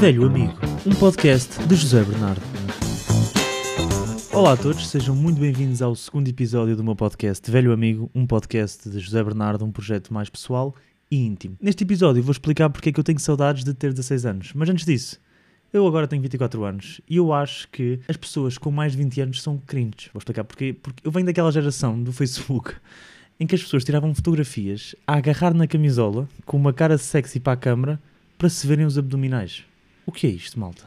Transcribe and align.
Velho 0.00 0.26
Amigo, 0.26 0.54
um 0.86 0.94
podcast 0.94 1.60
de 1.66 1.74
José 1.74 2.04
Bernardo. 2.04 2.40
Olá 4.32 4.52
a 4.52 4.56
todos, 4.56 4.86
sejam 4.86 5.16
muito 5.16 5.40
bem-vindos 5.40 5.82
ao 5.82 5.96
segundo 5.96 6.28
episódio 6.28 6.76
do 6.76 6.84
meu 6.84 6.94
podcast 6.94 7.50
Velho 7.50 7.72
Amigo, 7.72 8.08
um 8.14 8.24
podcast 8.24 8.88
de 8.88 9.00
José 9.00 9.24
Bernardo, 9.24 9.64
um 9.64 9.72
projeto 9.72 10.14
mais 10.14 10.30
pessoal 10.30 10.72
e 11.10 11.16
íntimo. 11.16 11.56
Neste 11.60 11.82
episódio 11.82 12.22
vou 12.22 12.30
explicar 12.30 12.70
porque 12.70 12.90
é 12.90 12.92
que 12.92 13.00
eu 13.00 13.02
tenho 13.02 13.18
saudades 13.18 13.64
de 13.64 13.74
ter 13.74 13.90
16 13.90 14.24
anos, 14.24 14.52
mas 14.54 14.70
antes 14.70 14.86
disso, 14.86 15.20
eu 15.72 15.84
agora 15.84 16.06
tenho 16.06 16.22
24 16.22 16.62
anos 16.62 17.00
e 17.10 17.16
eu 17.16 17.32
acho 17.32 17.68
que 17.68 17.98
as 18.06 18.16
pessoas 18.16 18.56
com 18.56 18.70
mais 18.70 18.92
de 18.92 18.98
20 18.98 19.20
anos 19.22 19.42
são 19.42 19.58
cringes. 19.58 20.10
Vou 20.12 20.20
explicar 20.20 20.44
porquê. 20.44 20.76
Porque 20.80 21.04
eu 21.04 21.10
venho 21.10 21.26
daquela 21.26 21.50
geração 21.50 22.00
do 22.00 22.12
Facebook 22.12 22.72
em 23.40 23.48
que 23.48 23.56
as 23.56 23.62
pessoas 23.62 23.84
tiravam 23.84 24.14
fotografias 24.14 24.94
a 25.04 25.16
agarrar 25.16 25.52
na 25.54 25.66
camisola 25.66 26.28
com 26.46 26.56
uma 26.56 26.72
cara 26.72 26.96
sexy 26.96 27.40
para 27.40 27.54
a 27.54 27.56
câmara 27.56 28.00
para 28.38 28.48
se 28.48 28.64
verem 28.64 28.86
os 28.86 28.96
abdominais. 28.96 29.64
O 30.08 30.10
que 30.10 30.26
é 30.26 30.30
isto, 30.30 30.58
malta? 30.58 30.84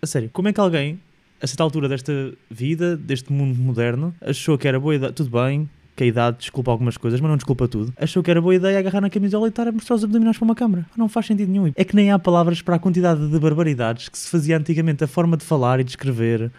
A 0.00 0.06
sério, 0.06 0.30
como 0.32 0.48
é 0.48 0.52
que 0.52 0.58
alguém, 0.58 0.98
a 1.42 1.46
certa 1.46 1.62
altura 1.62 1.90
desta 1.90 2.32
vida, 2.50 2.96
deste 2.96 3.30
mundo 3.30 3.54
moderno, 3.58 4.14
achou 4.18 4.56
que 4.56 4.66
era 4.66 4.80
boa 4.80 4.94
ideia, 4.94 5.12
tudo 5.12 5.28
bem, 5.28 5.68
que 5.94 6.04
a 6.04 6.06
idade 6.06 6.38
desculpa 6.38 6.70
algumas 6.70 6.96
coisas, 6.96 7.20
mas 7.20 7.28
não 7.28 7.36
desculpa 7.36 7.68
tudo, 7.68 7.92
achou 7.98 8.22
que 8.22 8.30
era 8.30 8.40
boa 8.40 8.54
ideia 8.54 8.78
agarrar 8.78 9.02
na 9.02 9.10
camisola 9.10 9.46
e 9.46 9.50
estar 9.50 9.68
a 9.68 9.72
mostrar 9.72 9.96
os 9.96 10.04
abdominais 10.04 10.38
para 10.38 10.44
uma 10.46 10.54
câmara. 10.54 10.86
Não 10.96 11.06
faz 11.06 11.26
sentido 11.26 11.52
nenhum. 11.52 11.70
É 11.76 11.84
que 11.84 11.94
nem 11.94 12.10
há 12.10 12.18
palavras 12.18 12.62
para 12.62 12.76
a 12.76 12.78
quantidade 12.78 13.28
de 13.28 13.38
barbaridades 13.38 14.08
que 14.08 14.16
se 14.16 14.30
fazia 14.30 14.56
antigamente, 14.56 15.04
a 15.04 15.06
forma 15.06 15.36
de 15.36 15.44
falar 15.44 15.78
e 15.78 15.84
de 15.84 15.90
escrever, 15.90 16.50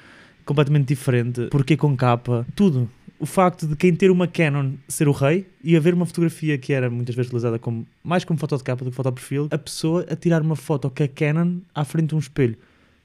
completamente 0.45 0.89
diferente, 0.89 1.47
porquê 1.49 1.75
com 1.75 1.97
capa, 1.97 2.45
tudo 2.55 2.87
o 3.19 3.25
facto 3.25 3.67
de 3.67 3.75
quem 3.75 3.95
ter 3.95 4.11
uma 4.11 4.27
Canon 4.27 4.73
ser 4.87 5.07
o 5.07 5.11
rei 5.11 5.47
e 5.63 5.75
haver 5.75 5.93
uma 5.93 6.05
fotografia 6.05 6.57
que 6.57 6.71
era 6.71 6.89
muitas 6.89 7.15
vezes 7.15 7.29
utilizada 7.29 7.57
como, 7.57 7.87
mais 8.03 8.23
como 8.23 8.39
foto 8.39 8.57
de 8.57 8.63
capa 8.63 8.83
do 8.83 8.91
que 8.91 8.95
foto 8.95 9.09
de 9.09 9.13
perfil, 9.13 9.47
a 9.51 9.57
pessoa 9.57 10.05
a 10.09 10.15
tirar 10.15 10.41
uma 10.41 10.55
foto 10.55 10.89
com 10.89 11.03
a 11.03 11.07
Canon 11.07 11.59
à 11.73 11.83
frente 11.83 12.09
de 12.09 12.15
um 12.15 12.19
espelho. 12.19 12.55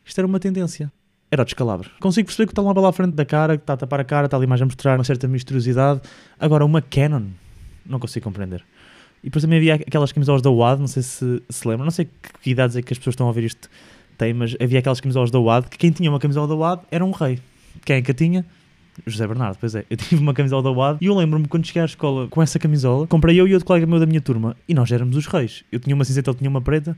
Isto 0.05 0.19
era 0.19 0.27
uma 0.27 0.39
tendência. 0.39 0.93
Era 1.31 1.43
o 1.43 1.45
descalabro. 1.45 1.91
Consigo 1.99 2.27
perceber 2.27 2.47
que 2.47 2.53
está 2.53 2.61
lá 2.61 2.89
à 2.89 2.93
frente 2.93 3.15
da 3.15 3.25
cara, 3.25 3.57
que 3.57 3.63
está 3.63 3.73
a 3.73 3.77
tapar 3.77 4.01
a 4.01 4.05
cara, 4.05 4.27
está 4.27 4.37
ali 4.37 4.47
mais 4.47 4.61
a 4.61 4.67
mostrar 4.67 4.99
uma 4.99 5.05
certa 5.05 5.27
misteriosidade. 5.27 6.03
Agora, 6.39 6.65
uma 6.65 6.83
Canon, 6.83 7.29
não 7.87 7.99
consigo 7.99 8.25
compreender. 8.25 8.63
E 9.23 9.27
depois 9.27 9.43
também 9.43 9.59
havia 9.59 9.75
aquelas 9.77 10.13
camisolas 10.13 10.43
da 10.43 10.51
WAD, 10.51 10.81
não 10.81 10.89
sei 10.89 11.03
se 11.03 11.43
se 11.49 11.67
lembram, 11.69 11.85
não 11.85 11.93
sei 11.93 12.07
que, 12.43 12.51
idades 12.51 12.77
é 12.77 12.83
que 12.83 12.93
as 12.93 12.99
pessoas 12.99 13.15
estão 13.15 13.27
a 13.27 13.31
ouvir 13.31 13.45
isto 13.45 13.71
têm, 14.19 14.35
mas 14.35 14.55
havia 14.61 14.81
aquelas 14.81 15.01
camisolas 15.01 15.31
da 15.31 15.39
WAD 15.39 15.69
que 15.69 15.79
quem 15.79 15.91
tinha 15.91 16.11
uma 16.11 16.19
camisola 16.19 16.47
da 16.47 16.55
WAD 16.55 16.83
era 16.91 17.05
um 17.05 17.13
rei. 17.13 17.39
Quem 17.85 17.97
é 17.97 18.03
que 18.03 18.11
a 18.11 18.15
tinha? 18.15 18.45
José 19.07 19.27
Bernardo, 19.27 19.57
pois 19.59 19.75
é. 19.75 19.85
Eu 19.89 19.97
tive 19.99 20.21
uma 20.21 20.35
camisola 20.35 20.63
da 20.63 20.71
WAD 20.71 20.99
e 21.01 21.07
eu 21.07 21.15
lembro-me 21.15 21.49
quando 21.49 21.67
cheguei 21.67 21.83
à 21.83 21.85
escola 21.85 22.29
com 22.29 22.43
essa 22.43 22.59
camisola, 22.59 23.07
comprei 23.07 23.41
eu 23.41 23.47
e 23.47 23.55
outro 23.55 23.67
colega 23.67 23.87
meu 23.87 23.99
da 23.99 24.07
minha 24.07 24.21
turma 24.21 24.57
e 24.69 24.75
nós 24.75 24.91
éramos 24.91 25.17
os 25.17 25.27
reis. 25.27 25.65
Eu 25.71 25.81
tinha 25.81 25.95
uma 25.95 26.05
cinzenta, 26.05 26.31
ele 26.31 26.39
tinha 26.39 26.51
uma 26.51 26.61
preta. 26.61 26.97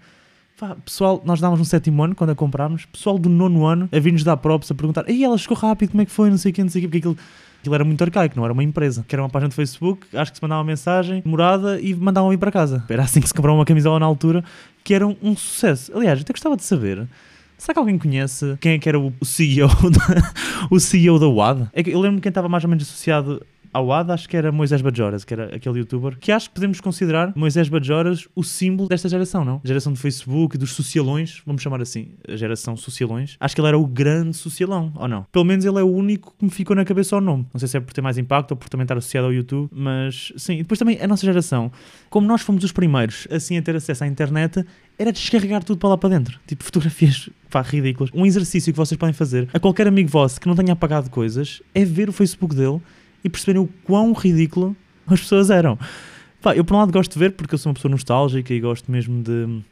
Pessoal, 0.85 1.21
nós 1.25 1.41
dávamos 1.41 1.59
no 1.59 1.65
sétimo 1.65 2.03
ano 2.03 2.15
quando 2.15 2.31
a 2.31 2.35
comprámos, 2.35 2.85
pessoal 2.87 3.19
do 3.19 3.29
nono 3.29 3.67
ano 3.67 3.89
a 3.93 3.99
vir-nos 3.99 4.23
dar 4.23 4.37
props 4.37 4.71
a 4.71 4.75
perguntar: 4.75 5.09
Ei, 5.09 5.25
ela 5.25 5.37
chegou 5.37 5.57
rápido, 5.57 5.91
como 5.91 6.03
é 6.03 6.05
que 6.05 6.13
foi? 6.13 6.31
Não 6.31 6.39
sei 6.39 6.53
o 6.53 6.55
que, 6.55 6.63
não 6.63 6.71
sei 6.71 6.81
o 6.81 6.83
que, 6.83 6.89
porque 6.89 6.99
aquilo. 6.99 7.17
Aquilo 7.61 7.77
era 7.77 7.85
muito 7.85 8.05
arcaico, 8.05 8.37
não 8.37 8.45
era 8.45 8.53
uma 8.53 8.63
empresa. 8.63 9.07
Que 9.09 9.15
era 9.15 9.23
uma 9.23 9.31
página 9.31 9.49
de 9.49 9.55
Facebook, 9.55 10.07
acho 10.15 10.31
que 10.31 10.37
se 10.37 10.43
mandava 10.43 10.61
uma 10.61 10.67
mensagem, 10.67 11.23
morada 11.25 11.81
e 11.81 11.95
mandavam 11.95 12.31
ir 12.31 12.37
para 12.37 12.53
casa. 12.53 12.85
Era 12.91 13.05
assim 13.05 13.23
que 13.23 13.27
se 13.27 13.33
comprava 13.33 13.57
uma 13.57 13.65
camisola 13.65 13.99
na 13.99 14.05
altura, 14.05 14.45
que 14.85 14.93
era 14.93 15.07
um, 15.07 15.17
um 15.23 15.35
sucesso. 15.35 15.91
Aliás, 15.97 16.19
eu 16.19 16.25
até 16.25 16.35
gostava 16.35 16.59
de 16.59 16.63
saber 16.63 17.09
Será 17.59 17.75
que 17.75 17.79
alguém 17.79 17.99
conhece 17.99 18.57
quem 18.61 18.73
é 18.73 18.79
que 18.79 18.89
era 18.89 18.99
o 18.99 19.13
CEO 19.23 19.69
da, 19.91 20.33
o 20.71 20.79
CEO 20.79 21.19
da 21.19 21.29
WAD? 21.29 21.69
É 21.73 21.83
que 21.83 21.91
eu 21.91 22.01
lembro 22.01 22.21
quem 22.21 22.31
estava 22.31 22.49
mais 22.49 22.65
ou 22.65 22.71
menos 22.71 22.85
associado 22.85 23.45
ao 23.75 23.87
WAD, 23.87 24.13
acho 24.13 24.29
que 24.29 24.37
era 24.37 24.53
Moisés 24.53 24.81
Bajoras, 24.81 25.25
que 25.25 25.35
era 25.35 25.57
aquele 25.57 25.81
youtuber, 25.81 26.17
que 26.17 26.31
acho 26.31 26.49
que 26.49 26.55
podemos 26.55 26.81
considerar 26.81 27.33
Moisés 27.35 27.69
Bajoras 27.69 28.29
o 28.35 28.45
símbolo 28.45 28.89
desta 28.89 29.09
geração, 29.09 29.45
não? 29.45 29.61
Geração 29.65 29.93
do 29.93 29.99
Facebook 29.99 30.57
dos 30.57 30.73
socialões, 30.73 31.43
vamos 31.45 31.61
chamar 31.61 31.83
assim, 31.83 32.13
a 32.29 32.37
geração 32.37 32.77
socialões. 32.77 33.37
Acho 33.41 33.53
que 33.53 33.61
ele 33.61 33.67
era 33.67 33.79
o 33.79 33.85
grande 33.85 34.37
socialão, 34.37 34.93
ou 34.95 35.09
não? 35.09 35.27
Pelo 35.33 35.45
menos 35.45 35.65
ele 35.65 35.77
é 35.77 35.83
o 35.83 35.91
único 35.91 36.33
que 36.39 36.45
me 36.45 36.51
ficou 36.53 36.77
na 36.77 36.85
cabeça 36.85 37.17
ao 37.17 37.21
nome. 37.21 37.47
Não 37.53 37.59
sei 37.59 37.67
se 37.67 37.77
é 37.77 37.81
por 37.81 37.93
ter 37.93 38.01
mais 38.01 38.17
impacto 38.17 38.53
ou 38.53 38.57
por 38.57 38.69
também 38.69 38.85
estar 38.85 38.97
associado 38.97 39.27
ao 39.27 39.33
YouTube, 39.33 39.69
mas 39.73 40.33
sim. 40.37 40.55
E 40.55 40.59
depois 40.59 40.79
também 40.79 41.01
a 41.03 41.09
nossa 41.09 41.27
geração, 41.27 41.73
como 42.09 42.29
nós 42.29 42.43
fomos 42.43 42.63
os 42.63 42.71
primeiros 42.71 43.27
assim 43.29 43.59
a 43.59 43.63
ter 43.63 43.75
acesso 43.75 44.05
à 44.05 44.07
internet, 44.07 44.65
era 44.97 45.11
descarregar 45.11 45.65
tudo 45.65 45.79
para 45.79 45.89
lá 45.89 45.99
para 45.99 46.11
dentro. 46.11 46.39
Tipo, 46.47 46.63
fotografias 46.65 47.29
pá, 47.51 47.61
ridículas. 47.61 48.11
Um 48.15 48.25
exercício 48.25 48.73
que 48.73 48.77
vocês 48.77 48.97
podem 48.97 49.13
fazer 49.13 49.49
a 49.53 49.59
qualquer 49.59 49.89
amigo 49.89 50.09
vosso 50.09 50.41
que 50.41 50.47
não 50.47 50.55
tenha 50.55 50.75
apagado 50.75 51.11
coisas 51.11 51.61
é 51.75 51.85
ver 51.85 52.09
o 52.09 52.13
Facebook 52.13 52.55
dele 52.55 52.81
e 53.25 53.31
perceberem 53.31 53.63
o 53.63 53.69
quão 53.83 54.13
ridículo 54.13 54.77
as 55.07 55.21
pessoas 55.21 55.51
eram. 55.51 55.79
Pá, 56.41 56.55
eu 56.55 56.65
por 56.65 56.75
um 56.75 56.79
lado 56.79 56.93
gosto 56.93 57.15
de 57.15 57.19
ver 57.19 57.33
porque 57.33 57.55
eu 57.55 57.59
sou 57.59 57.71
uma 57.71 57.75
pessoa 57.75 57.91
nostálgica 57.91 58.53
e 58.53 58.61
gosto 58.61 58.93
mesmo 58.93 59.23
de. 59.23 59.63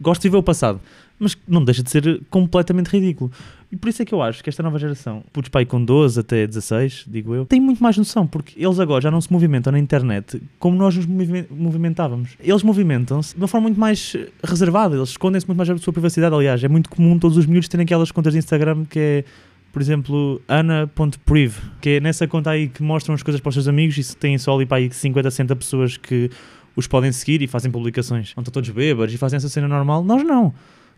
Gosto 0.00 0.22
de 0.22 0.28
ver 0.28 0.36
o 0.36 0.42
passado, 0.44 0.80
mas 1.18 1.36
não 1.48 1.64
deixa 1.64 1.82
de 1.82 1.90
ser 1.90 2.22
completamente 2.30 2.86
ridículo. 2.86 3.32
E 3.70 3.76
por 3.76 3.88
isso 3.88 4.00
é 4.00 4.04
que 4.04 4.14
eu 4.14 4.22
acho 4.22 4.42
que 4.42 4.48
esta 4.48 4.62
nova 4.62 4.78
geração, 4.78 5.22
putos 5.32 5.50
pai 5.50 5.66
com 5.66 5.84
12 5.84 6.20
até 6.20 6.46
16, 6.46 7.04
digo 7.06 7.34
eu, 7.34 7.44
tem 7.44 7.60
muito 7.60 7.82
mais 7.82 7.98
noção, 7.98 8.26
porque 8.26 8.54
eles 8.56 8.78
agora 8.78 9.02
já 9.02 9.10
não 9.10 9.20
se 9.20 9.30
movimentam 9.30 9.72
na 9.72 9.78
internet 9.78 10.40
como 10.58 10.76
nós 10.76 10.96
nos 10.96 11.06
movimentávamos. 11.50 12.30
Eles 12.40 12.62
movimentam-se 12.62 13.34
de 13.34 13.40
uma 13.40 13.48
forma 13.48 13.64
muito 13.64 13.78
mais 13.78 14.16
reservada, 14.42 14.96
eles 14.96 15.10
escondem-se 15.10 15.46
muito 15.46 15.58
mais 15.58 15.68
da 15.68 15.76
sua 15.78 15.92
privacidade. 15.92 16.34
Aliás, 16.34 16.62
é 16.62 16.68
muito 16.68 16.88
comum 16.88 17.18
todos 17.18 17.36
os 17.36 17.44
miúdos 17.44 17.68
terem 17.68 17.84
aquelas 17.84 18.12
contas 18.12 18.32
de 18.32 18.38
Instagram 18.38 18.84
que 18.84 18.98
é 18.98 19.24
por 19.72 19.82
exemplo, 19.82 20.40
ana.priv, 20.48 21.56
que 21.80 21.90
é 21.90 22.00
nessa 22.00 22.26
conta 22.26 22.50
aí 22.50 22.68
que 22.68 22.82
mostram 22.82 23.14
as 23.14 23.22
coisas 23.22 23.40
para 23.40 23.48
os 23.50 23.54
seus 23.54 23.68
amigos 23.68 23.96
e 23.96 24.16
tem 24.16 24.36
só 24.38 24.54
ali 24.54 24.66
para 24.66 24.78
aí 24.78 24.90
50, 24.90 25.30
60 25.30 25.56
pessoas 25.56 25.96
que 25.96 26.30
os 26.74 26.86
podem 26.86 27.12
seguir 27.12 27.42
e 27.42 27.46
fazem 27.46 27.70
publicações. 27.70 28.32
Não 28.36 28.42
estão 28.42 28.52
todos 28.52 28.70
bêbados 28.70 29.14
e 29.14 29.18
fazem 29.18 29.36
essa 29.36 29.48
cena 29.48 29.68
normal. 29.68 30.02
Nós 30.04 30.22
não. 30.22 30.54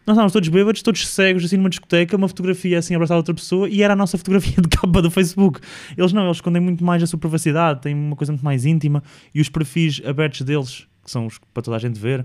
Nós 0.06 0.14
estávamos 0.14 0.32
todos 0.32 0.48
bêbados, 0.48 0.82
todos 0.82 1.06
cegos, 1.06 1.44
assim 1.44 1.56
numa 1.56 1.68
discoteca, 1.68 2.16
uma 2.16 2.28
fotografia 2.28 2.78
assim 2.78 2.94
abraçada 2.94 3.16
a 3.16 3.18
outra 3.18 3.34
pessoa 3.34 3.68
e 3.68 3.82
era 3.82 3.92
a 3.92 3.96
nossa 3.96 4.16
fotografia 4.16 4.56
de 4.60 4.68
capa 4.68 5.02
do 5.02 5.10
Facebook. 5.10 5.60
Eles 5.96 6.12
não, 6.12 6.24
eles 6.24 6.38
escondem 6.38 6.62
muito 6.62 6.82
mais 6.82 7.02
a 7.02 7.06
sua 7.06 7.18
privacidade, 7.18 7.82
têm 7.82 7.94
uma 7.94 8.16
coisa 8.16 8.32
muito 8.32 8.44
mais 8.44 8.64
íntima 8.64 9.02
e 9.34 9.40
os 9.40 9.48
perfis 9.48 10.00
abertos 10.04 10.42
deles, 10.42 10.86
que 11.04 11.10
são 11.10 11.26
os 11.26 11.38
para 11.52 11.62
toda 11.62 11.76
a 11.76 11.80
gente 11.80 11.98
ver, 11.98 12.24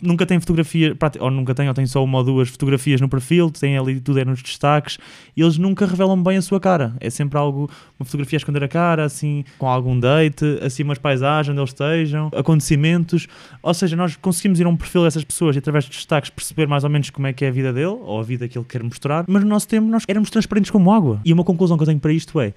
nunca 0.00 0.24
tem 0.24 0.38
fotografia, 0.38 0.96
ou 1.20 1.30
nunca 1.30 1.54
tem, 1.54 1.68
ou 1.68 1.74
tem 1.74 1.86
só 1.86 2.02
uma 2.02 2.18
ou 2.18 2.24
duas 2.24 2.48
fotografias 2.48 3.00
no 3.00 3.08
perfil, 3.08 3.50
tem 3.50 3.76
ali 3.76 4.00
tudo 4.00 4.18
é 4.18 4.24
nos 4.24 4.42
destaques, 4.42 4.98
e 5.36 5.42
eles 5.42 5.58
nunca 5.58 5.86
revelam 5.86 6.22
bem 6.22 6.36
a 6.36 6.42
sua 6.42 6.60
cara. 6.60 6.94
É 7.00 7.10
sempre 7.10 7.38
algo, 7.38 7.70
uma 7.98 8.04
fotografia 8.04 8.36
a 8.36 8.38
esconder 8.38 8.64
a 8.64 8.68
cara, 8.68 9.04
assim, 9.04 9.44
com 9.58 9.66
algum 9.66 9.98
date, 9.98 10.44
assim, 10.62 10.82
umas 10.82 10.98
paisagens 10.98 11.52
onde 11.52 11.60
eles 11.60 11.70
estejam, 11.70 12.30
acontecimentos. 12.34 13.26
Ou 13.62 13.74
seja, 13.74 13.96
nós 13.96 14.16
conseguimos 14.16 14.60
ir 14.60 14.66
a 14.66 14.68
um 14.68 14.76
perfil 14.76 15.04
dessas 15.04 15.24
pessoas 15.24 15.56
e 15.56 15.58
através 15.58 15.84
de 15.84 15.90
destaques 15.90 16.30
perceber 16.30 16.66
mais 16.66 16.84
ou 16.84 16.90
menos 16.90 17.10
como 17.10 17.26
é 17.26 17.32
que 17.32 17.44
é 17.44 17.48
a 17.48 17.52
vida 17.52 17.72
dele, 17.72 17.86
ou 17.86 18.20
a 18.20 18.22
vida 18.22 18.48
que 18.48 18.56
ele 18.56 18.66
quer 18.68 18.82
mostrar, 18.82 19.24
mas 19.28 19.42
no 19.42 19.48
nosso 19.48 19.68
tempo 19.68 19.86
nós 19.88 20.04
éramos 20.06 20.30
transparentes 20.30 20.70
como 20.70 20.92
água. 20.92 21.20
E 21.24 21.32
uma 21.32 21.44
conclusão 21.44 21.76
que 21.76 21.82
eu 21.82 21.86
tenho 21.86 22.00
para 22.00 22.12
isto 22.12 22.40
é, 22.40 22.54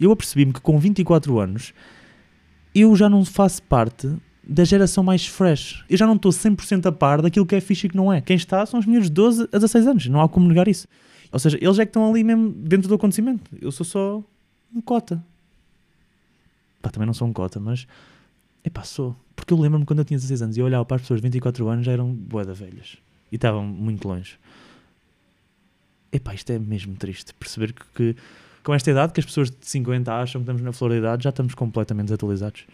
eu 0.00 0.12
apercebi-me 0.12 0.52
que 0.52 0.60
com 0.60 0.78
24 0.78 1.38
anos 1.38 1.72
eu 2.74 2.94
já 2.96 3.08
não 3.08 3.24
faço 3.24 3.62
parte 3.62 4.08
da 4.44 4.64
geração 4.64 5.04
mais 5.04 5.26
fresh. 5.26 5.84
Eu 5.88 5.96
já 5.96 6.06
não 6.06 6.16
estou 6.16 6.32
100% 6.32 6.86
a 6.86 6.92
par 6.92 7.22
daquilo 7.22 7.46
que 7.46 7.54
é 7.54 7.60
fixe 7.60 7.86
e 7.86 7.90
que 7.90 7.96
não 7.96 8.12
é. 8.12 8.20
Quem 8.20 8.36
está 8.36 8.64
são 8.66 8.80
os 8.80 8.86
miúdos 8.86 9.08
de 9.08 9.14
12 9.14 9.48
a 9.52 9.58
16 9.58 9.86
anos. 9.86 10.06
Não 10.08 10.20
há 10.20 10.28
como 10.28 10.48
negar 10.48 10.68
isso. 10.68 10.88
Ou 11.30 11.38
seja, 11.38 11.58
eles 11.60 11.78
é 11.78 11.84
que 11.84 11.90
estão 11.90 12.08
ali 12.10 12.24
mesmo 12.24 12.50
dentro 12.50 12.88
do 12.88 12.94
acontecimento. 12.94 13.50
Eu 13.60 13.70
sou 13.70 13.86
só 13.86 14.22
um 14.74 14.80
cota. 14.80 15.22
Pá, 16.80 16.90
também 16.90 17.06
não 17.06 17.14
sou 17.14 17.28
um 17.28 17.32
cota, 17.32 17.60
mas... 17.60 17.86
Epá, 18.64 18.82
sou. 18.82 19.16
Porque 19.34 19.52
eu 19.52 19.58
lembro-me 19.58 19.84
quando 19.84 20.00
eu 20.00 20.04
tinha 20.04 20.18
16 20.18 20.42
anos 20.42 20.56
e 20.56 20.60
eu 20.60 20.66
olhava 20.66 20.84
para 20.84 20.96
as 20.96 21.02
pessoas 21.02 21.20
de 21.20 21.24
24 21.24 21.68
anos 21.68 21.86
já 21.86 21.92
eram 21.92 22.12
boeda 22.12 22.52
velhas. 22.52 22.96
E 23.30 23.36
estavam 23.36 23.64
muito 23.64 24.06
longe. 24.06 24.36
Epá, 26.12 26.34
isto 26.34 26.50
é 26.50 26.58
mesmo 26.58 26.94
triste. 26.96 27.32
Perceber 27.34 27.72
que, 27.72 27.84
que 27.94 28.16
com 28.62 28.74
esta 28.74 28.90
idade 28.90 29.12
que 29.12 29.20
as 29.20 29.26
pessoas 29.26 29.50
de 29.50 29.56
50 29.62 30.12
acham 30.12 30.40
que 30.40 30.44
estamos 30.44 30.62
na 30.62 30.72
flor 30.72 30.90
da 30.90 30.96
idade, 30.96 31.24
já 31.24 31.30
estamos 31.30 31.54
completamente 31.54 32.06
desatualizados. 32.06 32.64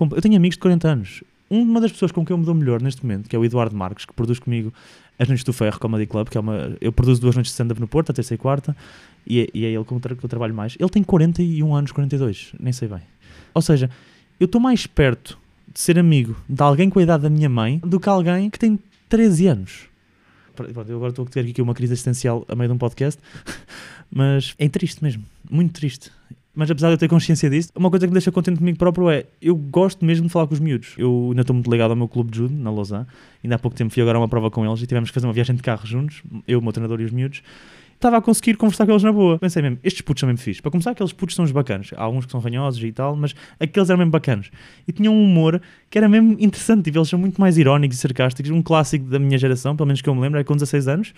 Eu 0.00 0.20
tenho 0.20 0.36
amigos 0.36 0.56
de 0.56 0.60
40 0.60 0.88
anos. 0.88 1.24
Uma 1.48 1.80
das 1.80 1.92
pessoas 1.92 2.10
com 2.10 2.24
quem 2.24 2.34
eu 2.34 2.38
me 2.38 2.44
dou 2.44 2.54
melhor 2.54 2.82
neste 2.82 3.04
momento, 3.04 3.28
que 3.28 3.36
é 3.36 3.38
o 3.38 3.44
Eduardo 3.44 3.76
Marques, 3.76 4.04
que 4.04 4.12
produz 4.12 4.38
comigo 4.38 4.72
as 5.18 5.28
Noites 5.28 5.44
do 5.44 5.52
Ferro 5.52 5.78
Comedy 5.78 6.06
Club, 6.06 6.28
que 6.28 6.36
é 6.36 6.40
uma. 6.40 6.76
Eu 6.80 6.92
produzo 6.92 7.20
duas 7.20 7.34
noites 7.34 7.50
de 7.50 7.54
stand-up 7.54 7.80
no 7.80 7.86
Porto, 7.86 8.10
a 8.10 8.12
terça 8.12 8.34
e 8.34 8.38
quarta, 8.38 8.76
e 9.26 9.40
é, 9.40 9.46
e 9.54 9.64
é 9.64 9.68
ele 9.70 9.84
com 9.84 10.00
que 10.00 10.24
eu 10.24 10.28
trabalho 10.28 10.54
mais. 10.54 10.76
Ele 10.78 10.90
tem 10.90 11.02
41 11.02 11.74
anos, 11.74 11.92
42, 11.92 12.52
nem 12.58 12.72
sei 12.72 12.88
bem. 12.88 13.00
Ou 13.54 13.62
seja, 13.62 13.88
eu 14.40 14.46
estou 14.46 14.60
mais 14.60 14.86
perto 14.86 15.38
de 15.72 15.80
ser 15.80 15.98
amigo 15.98 16.36
de 16.48 16.62
alguém 16.62 16.90
com 16.90 16.98
a 16.98 17.02
idade 17.02 17.22
da 17.22 17.30
minha 17.30 17.48
mãe 17.48 17.80
do 17.84 18.00
que 18.00 18.08
alguém 18.08 18.50
que 18.50 18.58
tem 18.58 18.78
13 19.08 19.46
anos. 19.46 19.88
Eu 20.58 20.96
agora 20.96 21.10
estou 21.10 21.24
a 21.24 21.28
ter 21.28 21.46
aqui 21.46 21.62
uma 21.62 21.74
crise 21.74 21.92
existencial 21.92 22.44
a 22.48 22.54
meio 22.56 22.68
de 22.68 22.74
um 22.74 22.78
podcast, 22.78 23.20
mas 24.10 24.54
é 24.58 24.68
triste 24.68 25.02
mesmo, 25.02 25.22
muito 25.50 25.72
triste 25.72 26.10
mas 26.56 26.70
apesar 26.70 26.88
de 26.88 26.94
eu 26.94 26.98
ter 26.98 27.06
consciência 27.06 27.50
disso, 27.50 27.68
uma 27.76 27.90
coisa 27.90 28.06
que 28.06 28.10
me 28.10 28.14
deixa 28.14 28.32
contente 28.32 28.58
comigo 28.58 28.78
próprio 28.78 29.10
é 29.10 29.26
eu 29.42 29.54
gosto 29.54 30.02
mesmo 30.06 30.26
de 30.26 30.32
falar 30.32 30.46
com 30.46 30.54
os 30.54 30.60
miúdos. 30.60 30.94
Eu 30.96 31.26
ainda 31.28 31.42
estou 31.42 31.52
muito 31.52 31.70
ligado 31.70 31.90
ao 31.90 31.96
meu 31.96 32.08
clube 32.08 32.30
de 32.30 32.38
judo, 32.38 32.54
na 32.54 32.70
Lausanne. 32.70 33.06
Ainda 33.44 33.56
há 33.56 33.58
pouco 33.58 33.76
tempo 33.76 33.92
fui 33.92 34.00
agora 34.00 34.16
a 34.16 34.20
uma 34.22 34.26
prova 34.26 34.50
com 34.50 34.64
eles 34.64 34.80
e 34.80 34.86
tivemos 34.86 35.10
que 35.10 35.14
fazer 35.14 35.26
uma 35.26 35.34
viagem 35.34 35.54
de 35.54 35.62
carro 35.62 35.86
juntos, 35.86 36.22
eu, 36.48 36.58
o 36.58 36.62
meu 36.62 36.72
treinador 36.72 36.98
e 37.02 37.04
os 37.04 37.12
miúdos. 37.12 37.42
estava 37.94 38.16
a 38.16 38.22
conseguir 38.22 38.56
conversar 38.56 38.86
com 38.86 38.92
eles 38.92 39.02
na 39.02 39.12
boa. 39.12 39.38
Pensei 39.38 39.60
mesmo, 39.60 39.78
estes 39.84 40.00
putos 40.00 40.20
são 40.20 40.26
mesmo 40.28 40.42
fixos. 40.42 40.62
Para 40.62 40.70
começar, 40.70 40.92
aqueles 40.92 41.12
putos 41.12 41.36
são 41.36 41.44
os 41.44 41.52
bacanos. 41.52 41.90
Há 41.94 42.02
alguns 42.02 42.24
que 42.24 42.32
são 42.32 42.40
ranhosos 42.40 42.82
e 42.82 42.90
tal, 42.90 43.14
mas 43.14 43.34
aqueles 43.60 43.90
eram 43.90 43.98
mesmo 43.98 44.12
bacanos. 44.12 44.50
E 44.88 44.92
tinham 44.92 45.12
um 45.12 45.24
humor 45.24 45.60
que 45.90 45.98
era 45.98 46.08
mesmo 46.08 46.38
interessante. 46.40 46.84
Tipo, 46.84 46.96
eles 46.98 47.08
são 47.10 47.18
muito 47.18 47.38
mais 47.38 47.58
irónicos 47.58 47.98
e 47.98 48.00
sarcásticos. 48.00 48.50
Um 48.50 48.62
clássico 48.62 49.04
da 49.04 49.18
minha 49.18 49.36
geração, 49.36 49.76
pelo 49.76 49.88
menos 49.88 50.00
que 50.00 50.08
eu 50.08 50.14
me 50.14 50.22
lembro, 50.22 50.40
é 50.40 50.44
com 50.44 50.54
16 50.54 50.88
anos. 50.88 51.12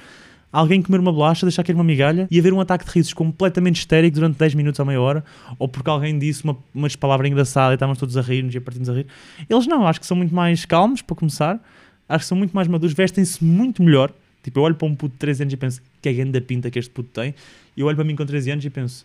Alguém 0.50 0.80
comer 0.80 0.98
uma 0.98 1.12
bolacha, 1.12 1.44
deixar 1.44 1.62
cair 1.62 1.74
uma 1.74 1.84
migalha 1.84 2.26
e 2.30 2.38
haver 2.38 2.52
um 2.52 2.60
ataque 2.60 2.84
de 2.84 2.90
risos 2.90 3.12
completamente 3.12 3.76
histérico 3.76 4.14
durante 4.14 4.38
10 4.38 4.54
minutos 4.54 4.80
a 4.80 4.84
meia 4.84 5.00
hora, 5.00 5.24
ou 5.58 5.68
porque 5.68 5.90
alguém 5.90 6.18
disse 6.18 6.42
uma, 6.42 6.56
uma 6.74 6.88
palavra 6.98 7.28
engraçada 7.28 7.72
e 7.72 7.76
estávamos 7.76 7.98
todos 7.98 8.16
a 8.16 8.22
rir-nos 8.22 8.54
e 8.54 8.58
a 8.58 8.60
a 8.60 8.94
rir. 8.94 9.06
Eles 9.48 9.66
não, 9.66 9.86
acho 9.86 10.00
que 10.00 10.06
são 10.06 10.16
muito 10.16 10.34
mais 10.34 10.64
calmos, 10.64 11.02
para 11.02 11.14
começar. 11.14 11.60
Acho 12.08 12.24
que 12.24 12.28
são 12.28 12.38
muito 12.38 12.52
mais 12.52 12.66
maduros, 12.66 12.94
vestem-se 12.94 13.44
muito 13.44 13.82
melhor. 13.82 14.10
Tipo, 14.42 14.60
eu 14.60 14.62
olho 14.62 14.74
para 14.74 14.88
um 14.88 14.94
puto 14.94 15.12
de 15.12 15.18
13 15.18 15.42
anos 15.42 15.52
e 15.52 15.56
penso 15.56 15.82
que 16.00 16.08
é 16.08 16.12
grande 16.12 16.40
pinta 16.40 16.70
que 16.70 16.78
este 16.78 16.90
puto 16.90 17.10
tem. 17.12 17.34
E 17.76 17.80
eu 17.80 17.86
olho 17.86 17.96
para 17.96 18.04
mim 18.04 18.16
com 18.16 18.24
13 18.24 18.52
anos 18.52 18.64
e 18.64 18.70
penso, 18.70 19.04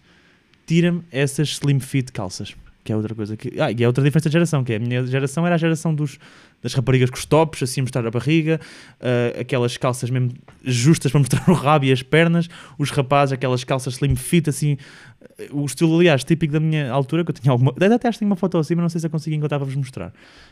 tira-me 0.65 1.01
essas 1.11 1.49
slim 1.49 1.81
fit 1.81 2.11
calças. 2.13 2.55
Que 2.83 2.91
é 2.91 2.95
outra 2.95 3.15
coisa 3.15 3.37
que. 3.37 3.53
Ah, 3.59 3.71
e 3.71 3.81
é 3.81 3.87
outra 3.87 4.03
diferença 4.03 4.27
de 4.29 4.33
geração, 4.33 4.63
que 4.63 4.73
é 4.73 4.75
a 4.75 4.79
minha 4.79 5.05
geração 5.05 5.45
era 5.45 5.55
a 5.55 5.57
geração 5.57 5.95
dos, 5.95 6.19
das 6.61 6.73
raparigas 6.73 7.09
com 7.09 7.15
os 7.15 7.25
tops, 7.25 7.63
assim 7.63 7.79
mostrar 7.79 8.05
a 8.05 8.11
barriga, 8.11 8.59
uh, 8.99 9.39
aquelas 9.39 9.77
calças 9.77 10.09
mesmo 10.09 10.31
justas 10.63 11.09
para 11.09 11.19
mostrar 11.19 11.43
o 11.49 11.53
rabo 11.53 11.85
e 11.85 11.93
as 11.93 12.03
pernas, 12.03 12.49
os 12.77 12.89
rapazes, 12.89 13.31
aquelas 13.31 13.63
calças 13.63 13.93
slim 13.93 14.17
fit, 14.17 14.49
assim, 14.49 14.73
uh, 14.73 15.61
o 15.61 15.65
estilo, 15.65 15.97
aliás, 15.97 16.25
típico 16.25 16.51
da 16.51 16.59
minha 16.59 16.91
altura, 16.91 17.23
que 17.23 17.31
eu 17.31 17.35
tinha 17.35 17.53
alguma. 17.53 17.71
Até 17.71 18.07
acho 18.09 18.17
que 18.17 18.19
tenho 18.19 18.29
uma 18.29 18.35
foto 18.35 18.57
assim, 18.57 18.75
mas 18.75 18.81
não 18.81 18.89
sei 18.89 18.99
se 18.99 19.07
eu 19.07 19.11
consigo 19.11 19.33
encontrar 19.33 19.59
para 19.59 19.65
vos 19.65 19.75
mostrar. 19.75 20.11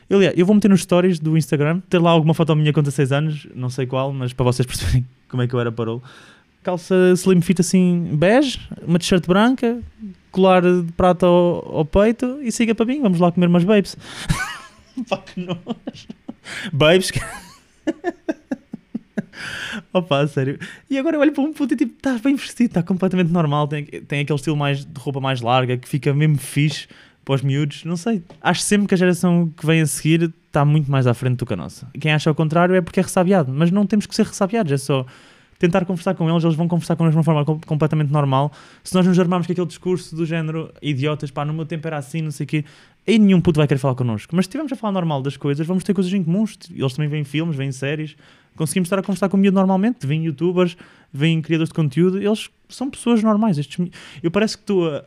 Eu, 0.09 0.17
aliás, 0.17 0.37
eu 0.37 0.45
vou 0.45 0.55
meter 0.55 0.69
nos 0.69 0.81
stories 0.81 1.19
do 1.19 1.37
Instagram, 1.37 1.81
ter 1.89 1.99
lá 1.99 2.11
alguma 2.11 2.33
foto 2.33 2.55
minha 2.55 2.71
com 2.71 2.81
16 2.81 3.11
anos, 3.11 3.47
não 3.53 3.69
sei 3.69 3.85
qual, 3.85 4.13
mas 4.13 4.31
para 4.31 4.45
vocês 4.45 4.65
perceberem 4.67 5.05
como 5.27 5.43
é 5.43 5.47
que 5.47 5.53
eu 5.53 5.59
era 5.59 5.71
parou. 5.71 6.01
Calça 6.63 6.95
slim 7.15 7.41
fit 7.41 7.59
assim, 7.59 8.11
bege, 8.13 8.59
uma 8.87 8.99
t-shirt 8.99 9.25
branca, 9.25 9.81
colar 10.31 10.61
de 10.61 10.91
prata 10.93 11.25
ao, 11.25 11.77
ao, 11.77 11.85
peito 11.85 12.39
e 12.41 12.51
siga 12.51 12.73
para 12.73 12.85
mim, 12.85 13.01
vamos 13.01 13.19
lá 13.19 13.31
comer 13.31 13.47
umas 13.47 13.63
babes. 13.63 13.97
Pá, 15.07 15.17
que 15.17 15.39
nojo. 15.39 16.07
Babes. 16.73 17.11
Opa, 19.93 20.27
sério. 20.27 20.59
E 20.89 20.97
agora 20.97 21.17
eu 21.17 21.21
olho 21.21 21.31
para 21.31 21.43
um 21.43 21.53
puto 21.53 21.73
e 21.73 21.77
tipo, 21.77 21.93
está 21.97 22.17
bem 22.17 22.35
vestido, 22.35 22.67
está 22.67 22.83
completamente 22.83 23.31
normal, 23.31 23.67
tem, 23.67 23.85
tem 23.85 24.21
aquele 24.21 24.37
estilo 24.37 24.55
mais 24.55 24.85
de 24.85 24.99
roupa 24.99 25.19
mais 25.19 25.41
larga 25.41 25.77
que 25.77 25.87
fica 25.87 26.13
mesmo 26.13 26.37
fixe 26.37 26.87
para 27.23 27.35
os 27.35 27.41
miúdos, 27.41 27.83
não 27.85 27.95
sei. 27.95 28.23
Acho 28.41 28.61
sempre 28.61 28.87
que 28.87 28.93
a 28.93 28.97
geração 28.97 29.51
que 29.55 29.65
vem 29.65 29.81
a 29.81 29.85
seguir 29.85 30.33
está 30.47 30.65
muito 30.65 30.89
mais 30.89 31.07
à 31.07 31.13
frente 31.13 31.37
do 31.37 31.45
que 31.45 31.53
a 31.53 31.57
nossa. 31.57 31.87
Quem 31.99 32.11
acha 32.11 32.31
o 32.31 32.35
contrário 32.35 32.75
é 32.75 32.81
porque 32.81 32.99
é 32.99 33.03
ressabiado, 33.03 33.51
mas 33.51 33.71
não 33.71 33.85
temos 33.85 34.05
que 34.05 34.15
ser 34.15 34.25
ressabiados, 34.25 34.71
é 34.71 34.77
só 34.77 35.05
tentar 35.61 35.85
conversar 35.85 36.15
com 36.15 36.29
eles, 36.29 36.43
eles 36.43 36.55
vão 36.55 36.67
conversar 36.67 36.95
connosco 36.95 37.13
de 37.13 37.17
uma 37.17 37.23
forma 37.23 37.59
completamente 37.65 38.11
normal. 38.11 38.51
Se 38.83 38.95
nós 38.95 39.05
nos 39.05 39.17
armarmos 39.19 39.45
com 39.45 39.53
aquele 39.53 39.67
discurso 39.67 40.15
do 40.15 40.25
género 40.25 40.73
idiotas, 40.81 41.29
pá, 41.29 41.45
no 41.45 41.53
meu 41.53 41.65
tempo 41.65 41.87
era 41.87 41.97
assim, 41.97 42.21
não 42.21 42.31
sei 42.31 42.45
o 42.45 42.47
quê, 42.47 42.65
aí 43.07 43.19
nenhum 43.19 43.39
puto 43.39 43.59
vai 43.59 43.67
querer 43.67 43.77
falar 43.77 43.95
connosco. 43.95 44.35
Mas 44.35 44.45
se 44.45 44.49
estivermos 44.49 44.73
a 44.73 44.75
falar 44.75 44.91
normal 44.91 45.21
das 45.21 45.37
coisas, 45.37 45.65
vamos 45.65 45.83
ter 45.83 45.93
coisas 45.93 46.11
em 46.11 46.23
comuns. 46.23 46.57
Eles 46.69 46.93
também 46.93 47.09
veem 47.09 47.23
filmes, 47.23 47.55
veem 47.55 47.71
séries. 47.71 48.15
Conseguimos 48.61 48.85
estar 48.85 48.99
a 48.99 49.01
conversar 49.01 49.27
com 49.27 49.37
o 49.37 49.39
miúdo 49.39 49.55
normalmente, 49.55 50.05
vêm 50.05 50.23
youtubers, 50.23 50.77
vêm 51.11 51.41
criadores 51.41 51.69
de 51.69 51.73
conteúdo, 51.73 52.21
eles 52.21 52.47
são 52.69 52.91
pessoas 52.91 53.23
normais. 53.23 53.57
Estes, 53.57 53.89
eu 54.21 54.29
parece 54.29 54.55
que 54.55 54.61
estou 54.61 54.87
a, 54.87 55.03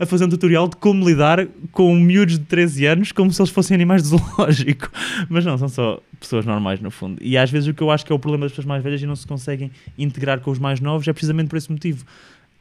a, 0.00 0.06
fazer 0.06 0.24
um 0.24 0.30
tutorial 0.30 0.66
de 0.66 0.76
como 0.76 1.06
lidar 1.06 1.46
com 1.72 1.94
miúdos 1.94 2.38
de 2.38 2.44
13 2.46 2.86
anos 2.86 3.12
como 3.12 3.30
se 3.30 3.42
eles 3.42 3.50
fossem 3.50 3.74
animais 3.74 4.02
de 4.02 4.08
zoológico. 4.08 4.90
Mas 5.28 5.44
não, 5.44 5.58
são 5.58 5.68
só 5.68 6.00
pessoas 6.18 6.46
normais 6.46 6.80
no 6.80 6.90
fundo. 6.90 7.22
E 7.22 7.36
às 7.36 7.50
vezes 7.50 7.68
o 7.68 7.74
que 7.74 7.82
eu 7.82 7.90
acho 7.90 8.06
que 8.06 8.12
é 8.12 8.14
o 8.14 8.18
problema 8.18 8.46
das 8.46 8.52
pessoas 8.52 8.64
mais 8.64 8.82
velhas 8.82 9.02
e 9.02 9.06
não 9.06 9.14
se 9.14 9.26
conseguem 9.26 9.70
integrar 9.98 10.40
com 10.40 10.50
os 10.50 10.58
mais 10.58 10.80
novos 10.80 11.06
é 11.06 11.12
precisamente 11.12 11.50
por 11.50 11.58
esse 11.58 11.70
motivo 11.70 12.06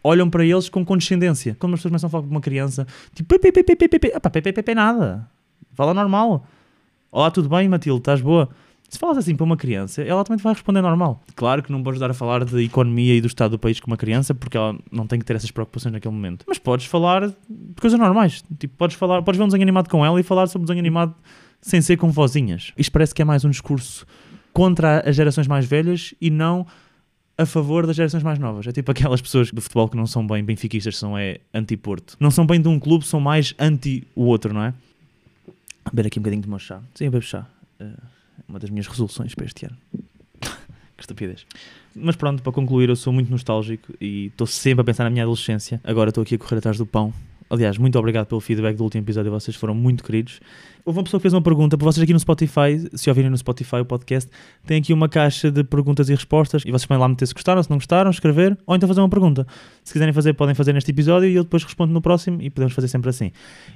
olham 0.04 0.30
para 0.30 0.44
eles 0.44 0.68
com 0.68 0.83
condescendência. 0.83 1.56
Quando 1.57 1.75
as 1.75 1.80
pessoas 1.80 1.92
começam 1.92 2.07
a 2.07 2.12
falar 2.12 2.24
com 2.24 2.30
uma 2.30 2.42
criança, 2.42 2.86
tipo, 3.15 3.39
pepe, 3.39 3.63
pepe, 3.63 3.88
pepe, 3.88 4.51
pepe, 4.51 4.75
nada. 4.75 5.25
Fala 5.74 5.94
normal. 5.94 6.45
Olá, 7.10 7.31
tudo 7.31 7.48
bem, 7.48 7.69
Matilde? 7.69 8.00
Estás 8.00 8.19
boa? 8.19 8.50
Se 8.89 8.97
falas 8.97 9.19
assim 9.19 9.36
para 9.36 9.44
uma 9.44 9.56
criança, 9.56 10.01
ela 10.01 10.24
também 10.24 10.41
vai 10.41 10.53
responder 10.53 10.81
normal. 10.81 11.24
Claro 11.36 11.62
que 11.62 11.71
não 11.71 11.83
podes 11.83 12.00
dar 12.00 12.09
a 12.09 12.13
falar 12.13 12.44
de 12.44 12.63
economia 12.63 13.15
e 13.15 13.21
do 13.21 13.27
estado 13.27 13.51
do 13.51 13.59
país 13.59 13.80
com 13.80 13.86
uma 13.86 13.97
criança, 13.97 14.33
porque 14.33 14.57
ela 14.57 14.75
não 14.91 15.06
tem 15.06 15.19
que 15.19 15.25
ter 15.25 15.36
essas 15.36 15.51
preocupações 15.51 15.94
naquele 15.94 16.13
momento. 16.13 16.44
Mas 16.47 16.57
podes 16.57 16.88
falar 16.88 17.27
de 17.27 17.36
coisas 17.80 18.00
normais. 18.00 18.44
Tipo, 18.57 18.75
podes 18.75 18.97
falar, 18.97 19.21
podes 19.21 19.38
ver 19.38 19.44
um 19.44 19.47
desenho 19.47 19.62
animado 19.62 19.88
com 19.89 20.03
ela 20.03 20.19
e 20.19 20.24
falar 20.24 20.47
sobre 20.47 20.63
um 20.63 20.65
desenho 20.65 20.80
animado 20.80 21.13
sem 21.62 21.81
ser 21.81 21.97
com 21.97 22.09
vozinhas. 22.09 22.74
Isto 22.75 22.91
parece 22.91 23.13
que 23.13 23.21
é 23.21 23.25
mais 23.25 23.45
um 23.45 23.50
discurso 23.51 24.07
contra 24.51 25.07
as 25.07 25.15
gerações 25.15 25.47
mais 25.47 25.65
velhas 25.65 26.15
e 26.19 26.31
não 26.31 26.65
a 27.38 27.45
favor 27.45 27.86
das 27.86 27.95
gerações 27.95 28.24
mais 28.24 28.39
novas. 28.39 28.65
É 28.65 28.71
tipo 28.71 28.89
aquelas 28.91 29.21
pessoas 29.21 29.51
do 29.51 29.62
futebol 29.62 29.88
que 29.88 29.95
não 29.95 30.07
são 30.07 30.25
bem 30.25 30.44
benfiquistas, 30.44 30.97
são 30.97 31.15
é 31.15 31.39
anti-Porto. 31.53 32.18
Não 32.19 32.31
são 32.31 32.45
bem 32.45 32.59
de 32.59 32.68
um 32.68 32.80
clube, 32.80 33.06
são 33.06 33.19
mais 33.19 33.53
anti 33.59 34.07
o 34.15 34.24
outro, 34.24 34.51
não 34.51 34.63
é? 34.63 34.74
Beber 35.86 36.07
aqui 36.07 36.19
um 36.19 36.24
bocadinho 36.24 36.41
de 36.41 36.50
meu 36.50 36.59
chá. 36.59 36.81
Sim, 36.95 37.06
eu 37.06 37.12
bebo 37.12 37.24
chá. 37.24 37.45
Uh, 37.80 38.19
uma 38.50 38.60
das 38.60 38.69
minhas 38.69 38.88
resoluções 38.88 39.36
para 39.36 39.46
este 39.46 39.66
ano. 39.66 39.78
que 40.98 41.04
estupidez. 41.04 41.46
Mas 41.96 42.16
pronto, 42.16 42.44
para 42.44 42.51
concluir, 42.51 42.90
eu 42.90 42.96
sou 42.96 43.13
muito 43.13 43.30
nostálgico 43.30 43.94
e 44.01 44.28
estou 44.28 44.48
sempre 44.48 44.81
a 44.81 44.84
pensar 44.84 45.04
na 45.06 45.10
minha 45.10 45.24
adolescência. 45.24 45.80
Agora 45.84 46.10
estou 46.10 46.22
aqui 46.22 46.36
a 46.36 46.38
correr 46.38 46.57
atrás 46.57 46.78
do 46.78 46.86
pão. 46.86 47.13
Aliás, 47.50 47.78
muito 47.78 47.98
obrigado 47.98 48.28
pelo 48.28 48.40
feedback 48.42 48.75
do 48.75 48.84
último 48.84 49.04
episódio, 49.04 49.31
vocês 49.31 49.57
foram 49.57 49.74
muito 49.74 50.04
queridos. 50.04 50.40
Houve 50.86 51.00
uma 51.00 51.04
pessoa 51.04 51.20
que 51.20 51.24
fez 51.24 51.34
uma 51.34 51.42
pergunta 51.42 51.78
para 51.78 51.86
vocês 51.86 52.02
aqui 52.02 52.14
no 52.14 52.20
Spotify, 52.20 52.90
se 52.94 53.10
ouvirem 53.10 53.30
no 53.30 53.38
Spotify 53.38 53.78
o 53.78 53.86
podcast, 53.86 54.30
tem 54.66 54.80
aqui 54.80 54.94
uma 54.94 55.10
caixa 55.10 55.52
de 55.52 55.64
perguntas 55.64 56.10
e 56.10 56.16
respostas 56.16 56.64
e 56.66 56.72
vocês 56.72 56.86
podem 56.86 57.02
lá 57.02 57.08
meter 57.08 57.28
se 57.28 57.34
gostaram, 57.34 57.62
se 57.62 57.70
não 57.70 57.78
gostaram, 57.78 58.10
escrever 58.10 58.58
ou 58.66 58.76
então 58.76 58.88
fazer 58.88 59.02
uma 59.02 59.10
pergunta. 59.10 59.46
Se 59.84 59.94
quiserem 59.94 60.14
fazer, 60.14 60.34
podem 60.34 60.56
fazer 60.56 60.74
neste 60.74 60.92
episódio 60.92 61.30
e 61.30 61.36
eu 61.36 61.44
depois 61.44 61.64
respondo 61.64 61.94
no 61.94 62.02
próximo 62.02 62.42
e 62.42 62.50
podemos 62.50 62.74
fazer 62.74 62.88
sempre 62.88 63.10
assim. 63.10 63.31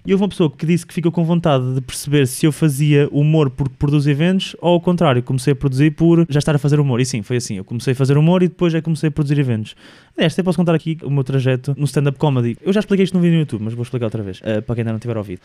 E 0.05 0.11
houve 0.11 0.23
uma 0.23 0.29
pessoa 0.29 0.49
que 0.49 0.65
disse 0.65 0.85
que 0.85 0.93
ficou 0.93 1.11
com 1.11 1.23
vontade 1.23 1.75
de 1.75 1.81
perceber 1.81 2.27
se 2.27 2.45
eu 2.45 2.51
fazia 2.51 3.07
humor 3.11 3.49
por 3.49 3.69
produzir 3.69 4.11
eventos 4.11 4.55
ou 4.61 4.73
ao 4.73 4.81
contrário, 4.81 5.21
comecei 5.23 5.53
a 5.53 5.55
produzir 5.55 5.91
por 5.91 6.25
já 6.29 6.39
estar 6.39 6.55
a 6.55 6.59
fazer 6.59 6.79
humor. 6.79 6.99
E 6.99 7.05
sim, 7.05 7.21
foi 7.21 7.37
assim. 7.37 7.57
Eu 7.57 7.65
comecei 7.65 7.93
a 7.93 7.95
fazer 7.95 8.17
humor 8.17 8.43
e 8.43 8.47
depois 8.47 8.73
que 8.73 8.81
comecei 8.81 9.09
a 9.09 9.11
produzir 9.11 9.39
eventos. 9.39 9.75
Aliás, 10.15 10.33
até 10.33 10.43
posso 10.43 10.57
contar 10.57 10.75
aqui 10.75 10.97
o 11.03 11.09
meu 11.09 11.23
trajeto 11.23 11.73
no 11.77 11.85
stand-up 11.85 12.17
comedy. 12.17 12.57
Eu 12.61 12.71
já 12.71 12.79
expliquei 12.79 13.03
isto 13.03 13.13
no 13.13 13.21
vídeo 13.21 13.35
no 13.35 13.39
YouTube, 13.41 13.63
mas 13.63 13.73
vou 13.73 13.83
explicar 13.83 14.05
outra 14.05 14.21
vez, 14.21 14.39
uh, 14.39 14.61
para 14.61 14.75
quem 14.75 14.81
ainda 14.81 14.91
não 14.91 14.99
tiver 14.99 15.17
ouvido. 15.17 15.41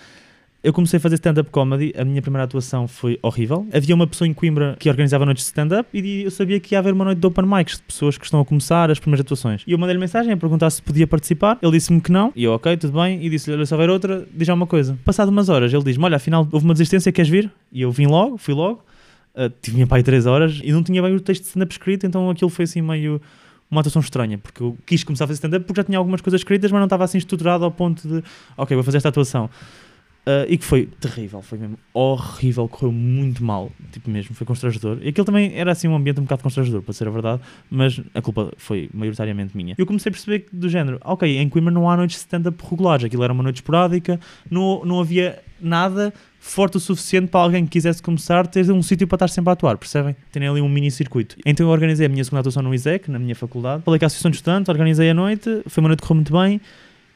Eu 0.60 0.72
comecei 0.72 0.96
a 0.96 1.00
fazer 1.00 1.14
stand-up 1.14 1.50
comedy, 1.50 1.94
a 1.96 2.04
minha 2.04 2.20
primeira 2.20 2.42
atuação 2.42 2.88
foi 2.88 3.16
horrível. 3.22 3.64
Havia 3.72 3.94
uma 3.94 4.08
pessoa 4.08 4.26
em 4.26 4.34
Coimbra 4.34 4.74
que 4.76 4.88
organizava 4.90 5.24
noites 5.24 5.44
de 5.44 5.50
stand-up 5.50 5.88
e 5.94 6.24
eu 6.24 6.32
sabia 6.32 6.58
que 6.58 6.74
ia 6.74 6.80
haver 6.80 6.92
uma 6.92 7.04
noite 7.04 7.20
de 7.20 7.26
open 7.28 7.46
mics 7.46 7.76
de 7.76 7.82
pessoas 7.82 8.18
que 8.18 8.24
estão 8.24 8.40
a 8.40 8.44
começar 8.44 8.90
as 8.90 8.98
primeiras 8.98 9.24
atuações. 9.24 9.62
E 9.68 9.70
eu 9.70 9.78
mandei-lhe 9.78 10.00
mensagem 10.00 10.32
a 10.32 10.36
perguntar 10.36 10.68
se 10.70 10.82
podia 10.82 11.06
participar. 11.06 11.58
Ele 11.62 11.70
disse-me 11.70 12.00
que 12.00 12.10
não. 12.10 12.32
E 12.34 12.42
eu, 12.42 12.54
ok, 12.54 12.76
tudo 12.76 13.00
bem. 13.00 13.24
E 13.24 13.30
disse-lhe, 13.30 13.64
se 13.64 13.72
houver 13.72 13.88
outra, 13.88 14.26
diz 14.34 14.48
já 14.48 14.52
uma 14.52 14.66
coisa. 14.66 14.98
Passado 15.04 15.28
umas 15.28 15.48
horas, 15.48 15.72
ele 15.72 15.84
diz-me, 15.84 16.04
olha, 16.04 16.16
afinal 16.16 16.46
houve 16.50 16.64
uma 16.64 16.74
desistência, 16.74 17.12
queres 17.12 17.30
vir? 17.30 17.48
E 17.70 17.82
eu 17.82 17.92
vim 17.92 18.06
logo, 18.06 18.36
fui 18.36 18.52
logo. 18.52 18.82
Uh, 19.36 19.48
tive 19.62 19.76
minha 19.76 19.86
pai 19.86 20.02
três 20.02 20.26
horas 20.26 20.60
e 20.64 20.72
não 20.72 20.82
tinha 20.82 21.00
bem 21.00 21.14
o 21.14 21.20
texto 21.20 21.42
de 21.42 21.48
stand-up 21.50 21.72
escrito, 21.72 22.04
então 22.04 22.28
aquilo 22.30 22.50
foi 22.50 22.64
assim 22.64 22.82
meio 22.82 23.22
uma 23.70 23.80
atuação 23.80 24.00
estranha, 24.00 24.38
porque 24.38 24.60
eu 24.60 24.76
quis 24.84 25.04
começar 25.04 25.24
a 25.24 25.28
fazer 25.28 25.36
stand-up 25.36 25.64
porque 25.66 25.78
já 25.78 25.84
tinha 25.84 25.98
algumas 25.98 26.20
coisas 26.20 26.40
escritas, 26.40 26.72
mas 26.72 26.80
não 26.80 26.86
estava 26.86 27.04
assim 27.04 27.18
estruturado 27.18 27.64
ao 27.64 27.70
ponto 27.70 28.08
de, 28.08 28.24
ok, 28.56 28.74
vou 28.74 28.82
fazer 28.82 28.96
esta 28.96 29.10
atuação. 29.10 29.48
Uh, 30.28 30.44
e 30.46 30.58
que 30.58 30.64
foi 30.66 30.84
terrível, 31.00 31.40
foi 31.40 31.56
mesmo 31.56 31.78
horrível, 31.94 32.68
correu 32.68 32.92
muito 32.92 33.42
mal, 33.42 33.72
tipo 33.90 34.10
mesmo, 34.10 34.34
foi 34.34 34.46
constrangedor. 34.46 34.98
E 35.00 35.08
aquilo 35.08 35.24
também 35.24 35.54
era 35.54 35.72
assim 35.72 35.88
um 35.88 35.96
ambiente 35.96 36.20
um 36.20 36.24
bocado 36.24 36.42
constrangedor, 36.42 36.82
para 36.82 36.92
ser 36.92 37.08
a 37.08 37.10
verdade, 37.10 37.40
mas 37.70 37.98
a 38.12 38.20
culpa 38.20 38.52
foi 38.58 38.90
maioritariamente 38.92 39.56
minha. 39.56 39.74
Eu 39.78 39.86
comecei 39.86 40.10
a 40.10 40.12
perceber 40.12 40.40
que, 40.40 40.54
do 40.54 40.68
género, 40.68 41.00
ok, 41.02 41.38
em 41.38 41.48
Coimbra 41.48 41.72
não 41.72 41.88
há 41.88 41.96
noites 41.96 42.16
de 42.16 42.20
stand-up 42.24 42.62
regulares, 42.62 43.06
aquilo 43.06 43.24
era 43.24 43.32
uma 43.32 43.42
noite 43.42 43.56
esporádica, 43.56 44.20
não, 44.50 44.84
não 44.84 45.00
havia 45.00 45.42
nada 45.58 46.12
forte 46.38 46.76
o 46.76 46.80
suficiente 46.80 47.28
para 47.28 47.40
alguém 47.40 47.64
que 47.64 47.70
quisesse 47.70 48.02
começar 48.02 48.46
ter 48.46 48.70
um 48.70 48.82
sítio 48.82 49.08
para 49.08 49.16
estar 49.16 49.28
sempre 49.28 49.48
a 49.48 49.52
atuar, 49.54 49.78
percebem? 49.78 50.14
Terem 50.30 50.46
ali 50.46 50.60
um 50.60 50.68
mini 50.68 50.90
circuito. 50.90 51.36
Então 51.46 51.64
eu 51.64 51.72
organizei 51.72 52.04
a 52.04 52.08
minha 52.08 52.22
segunda 52.22 52.40
atuação 52.40 52.62
no 52.62 52.74
ISEC, 52.74 53.10
na 53.10 53.18
minha 53.18 53.34
faculdade, 53.34 53.82
falei 53.82 53.98
com 53.98 54.04
a 54.04 54.08
Associação 54.08 54.30
de 54.30 54.36
Estudantes, 54.36 54.68
organizei 54.68 55.08
a 55.08 55.14
noite, 55.14 55.62
foi 55.66 55.80
uma 55.80 55.88
noite 55.88 56.00
que 56.00 56.06
correu 56.06 56.16
muito 56.16 56.32
bem. 56.32 56.60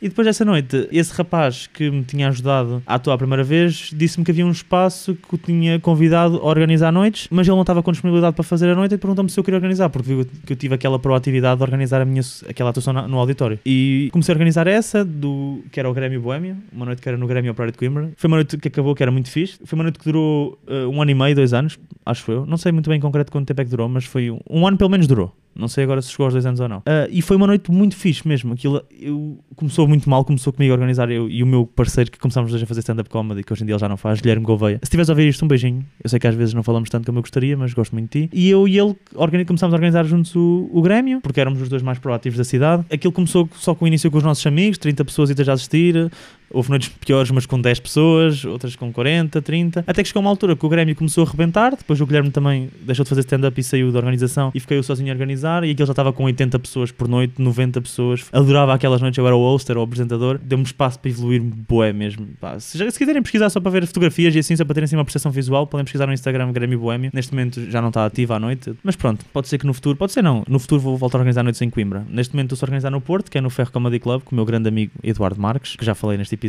E 0.02 0.08
depois 0.08 0.26
dessa 0.26 0.44
noite, 0.44 0.88
esse 0.90 1.14
rapaz 1.14 1.68
que 1.72 1.88
me 1.88 2.02
tinha 2.02 2.26
ajudado 2.26 2.82
a 2.84 2.96
atuar 2.96 3.14
a 3.14 3.18
primeira 3.18 3.44
vez 3.44 3.92
disse-me 3.94 4.24
que 4.24 4.32
havia 4.32 4.44
um 4.44 4.50
espaço 4.50 5.14
que 5.14 5.36
o 5.36 5.38
tinha 5.38 5.78
convidado 5.78 6.38
a 6.38 6.44
organizar 6.44 6.90
noites, 6.90 7.28
mas 7.30 7.46
ele 7.46 7.54
não 7.54 7.62
estava 7.62 7.84
com 7.84 7.92
disponibilidade 7.92 8.34
para 8.34 8.42
fazer 8.42 8.68
a 8.68 8.74
noite 8.74 8.96
e 8.96 8.98
perguntou-me 8.98 9.30
se 9.30 9.38
eu 9.38 9.44
queria 9.44 9.58
organizar, 9.58 9.88
porque 9.90 10.08
viu 10.08 10.26
que 10.44 10.54
eu 10.54 10.56
tive 10.56 10.74
aquela 10.74 10.98
proatividade 10.98 11.58
de 11.58 11.62
organizar 11.62 12.00
a 12.00 12.04
minha, 12.04 12.20
aquela 12.48 12.70
atuação 12.70 12.92
no 13.06 13.16
auditório. 13.16 13.60
E 13.64 14.08
comecei 14.12 14.32
a 14.32 14.34
organizar 14.34 14.66
essa, 14.66 15.04
do, 15.04 15.62
que 15.70 15.78
era 15.78 15.88
o 15.88 15.94
Grêmio 15.94 16.20
Boêmio, 16.20 16.56
uma 16.72 16.84
noite 16.84 17.00
que 17.00 17.08
era 17.08 17.16
no 17.16 17.28
Grêmio 17.28 17.52
Operário 17.52 17.70
de 17.70 17.78
Coimbra. 17.78 18.10
Foi 18.16 18.26
uma 18.26 18.38
noite 18.38 18.56
que 18.56 18.66
acabou, 18.66 18.96
que 18.96 19.04
era 19.04 19.12
muito 19.12 19.30
fixe. 19.30 19.56
Foi 19.64 19.76
uma 19.76 19.84
noite 19.84 20.00
que 20.00 20.04
durou 20.04 20.58
uh, 20.66 20.88
um 20.88 21.00
ano 21.00 21.12
e 21.12 21.14
meio, 21.14 21.36
dois 21.36 21.52
anos, 21.52 21.78
acho 22.04 22.32
eu. 22.32 22.44
Não 22.44 22.56
sei 22.56 22.72
muito 22.72 22.90
bem 22.90 22.98
em 22.98 23.00
concreto 23.00 23.30
quanto 23.30 23.46
tempo 23.46 23.60
é 23.60 23.64
que 23.64 23.70
durou, 23.70 23.88
mas 23.88 24.04
foi 24.04 24.32
um, 24.32 24.40
um 24.50 24.66
ano 24.66 24.76
pelo 24.76 24.90
menos 24.90 25.06
durou 25.06 25.32
Não 25.54 25.68
sei 25.68 25.84
agora 25.84 26.00
se 26.00 26.10
chegou 26.10 26.24
aos 26.24 26.34
dois 26.34 26.46
anos 26.46 26.60
ou 26.60 26.68
não. 26.68 26.78
Uh, 26.78 27.08
e 27.10 27.22
foi 27.22 27.36
uma 27.36 27.46
noite 27.46 27.70
muito 27.70 27.96
fixe 27.96 28.26
mesmo. 28.26 28.52
Aquilo 28.52 28.82
eu, 28.98 29.38
começou 29.56 29.86
muito 29.86 30.08
mal, 30.08 30.24
começou 30.24 30.52
comigo 30.52 30.72
a 30.72 30.74
organizar 30.74 31.10
eu 31.10 31.28
e 31.28 31.42
o 31.42 31.46
meu 31.46 31.66
parceiro 31.66 32.10
que 32.10 32.18
começámos 32.18 32.54
a 32.54 32.66
fazer 32.66 32.80
stand-up 32.80 33.08
comedy, 33.10 33.42
que 33.42 33.52
hoje 33.52 33.62
em 33.62 33.66
dia 33.66 33.74
ele 33.74 33.80
já 33.80 33.88
não 33.88 33.96
faz, 33.96 34.20
Guilherme 34.20 34.44
Gouveia. 34.44 34.78
Se 34.78 34.84
estiveres 34.84 35.10
a 35.10 35.12
ouvir 35.12 35.28
isto, 35.28 35.44
um 35.44 35.48
beijinho. 35.48 35.84
Eu 36.02 36.08
sei 36.08 36.18
que 36.18 36.26
às 36.26 36.34
vezes 36.34 36.54
não 36.54 36.62
falamos 36.62 36.88
tanto 36.88 37.06
como 37.06 37.18
eu 37.18 37.22
gostaria, 37.22 37.56
mas 37.56 37.72
gosto 37.72 37.92
muito 37.92 38.10
de 38.10 38.28
ti. 38.28 38.30
E 38.32 38.48
eu 38.48 38.66
e 38.66 38.78
ele 38.78 38.96
começámos 39.44 39.74
a 39.74 39.76
organizar 39.76 40.04
juntos 40.04 40.34
o, 40.34 40.68
o 40.72 40.82
Grêmio, 40.82 41.20
porque 41.20 41.40
éramos 41.40 41.60
os 41.60 41.68
dois 41.68 41.82
mais 41.82 41.98
proativos 41.98 42.38
da 42.38 42.44
cidade. 42.44 42.84
Aquilo 42.90 43.12
começou 43.12 43.48
só 43.54 43.74
com 43.74 43.84
o 43.84 43.88
início 43.88 44.10
com 44.10 44.18
os 44.18 44.24
nossos 44.24 44.46
amigos, 44.46 44.78
30 44.78 45.04
pessoas 45.04 45.30
e 45.30 45.50
a 45.50 45.52
assistir. 45.52 46.10
Houve 46.52 46.70
noites 46.70 46.88
piores, 46.88 47.30
mas 47.30 47.46
com 47.46 47.60
10 47.60 47.80
pessoas, 47.80 48.44
outras 48.44 48.76
com 48.76 48.92
40, 48.92 49.40
30. 49.40 49.84
Até 49.86 50.02
que 50.02 50.08
chegou 50.08 50.20
uma 50.20 50.30
altura 50.30 50.56
que 50.56 50.64
o 50.64 50.68
Grêmio 50.68 50.94
começou 50.94 51.24
a 51.24 51.30
rebentar. 51.30 51.76
Depois 51.76 52.00
o 52.00 52.06
Guilherme 52.06 52.30
também 52.30 52.70
deixou 52.80 53.04
de 53.04 53.08
fazer 53.08 53.20
stand-up 53.20 53.58
e 53.60 53.64
saiu 53.64 53.90
da 53.90 53.98
organização 53.98 54.50
e 54.54 54.60
fiquei 54.60 54.78
eu 54.78 54.82
sozinho 54.82 55.10
a 55.10 55.12
organizar. 55.12 55.64
E 55.64 55.70
aquilo 55.70 55.86
já 55.86 55.92
estava 55.92 56.12
com 56.12 56.24
80 56.24 56.58
pessoas 56.58 56.90
por 56.90 57.08
noite, 57.08 57.40
90 57.40 57.80
pessoas. 57.80 58.24
Adorava 58.32 58.74
aquelas 58.74 59.00
noites, 59.00 59.18
eu 59.18 59.26
era 59.26 59.36
o 59.36 59.40
host, 59.40 59.70
era 59.70 59.80
o 59.80 59.82
apresentador. 59.82 60.38
Deu-me 60.42 60.64
espaço 60.64 60.98
para 60.98 61.10
evoluir 61.10 61.42
boé 61.42 61.92
mesmo. 61.92 62.28
Pá, 62.40 62.58
se, 62.60 62.78
se, 62.90 62.98
quiserem 62.98 63.22
pesquisar 63.22 63.50
só 63.50 63.60
para 63.60 63.70
ver 63.70 63.86
fotografias 63.86 64.34
e 64.34 64.38
assim, 64.38 64.56
só 64.56 64.64
para 64.64 64.74
terem 64.74 64.84
assim 64.84 64.96
uma 64.96 65.04
percepção 65.04 65.30
visual, 65.32 65.66
podem 65.66 65.84
pesquisar 65.84 66.06
no 66.06 66.12
Instagram 66.12 66.52
Grêmio 66.52 66.78
Boémio. 66.78 67.10
Neste 67.12 67.32
momento 67.32 67.70
já 67.70 67.80
não 67.80 67.88
está 67.88 68.04
ativo 68.04 68.32
à 68.34 68.38
noite, 68.38 68.74
mas 68.82 68.96
pronto, 68.96 69.24
pode 69.32 69.48
ser 69.48 69.58
que 69.58 69.66
no 69.66 69.74
futuro, 69.74 69.96
pode 69.96 70.12
ser 70.12 70.22
não, 70.22 70.44
no 70.48 70.58
futuro 70.58 70.80
vou 70.80 70.96
voltar 70.96 71.18
a 71.18 71.20
organizar 71.20 71.42
noites 71.42 71.60
em 71.62 71.70
Coimbra. 71.70 72.04
Neste 72.08 72.34
momento 72.34 72.54
estou 72.54 72.66
a 72.66 72.68
organizar 72.68 72.90
no 72.90 73.00
Porto, 73.00 73.30
que 73.30 73.38
é 73.38 73.40
no 73.40 73.50
Ferro 73.50 73.72
Comedy 73.72 73.98
Club, 73.98 74.22
com 74.22 74.34
o 74.34 74.36
meu 74.36 74.44
grande 74.44 74.68
amigo 74.68 74.92
Eduardo 75.02 75.40
Marques, 75.40 75.76
que 75.76 75.84
já 75.84 75.94
falei 75.94 76.18
neste 76.18 76.34
episódio. 76.34 76.41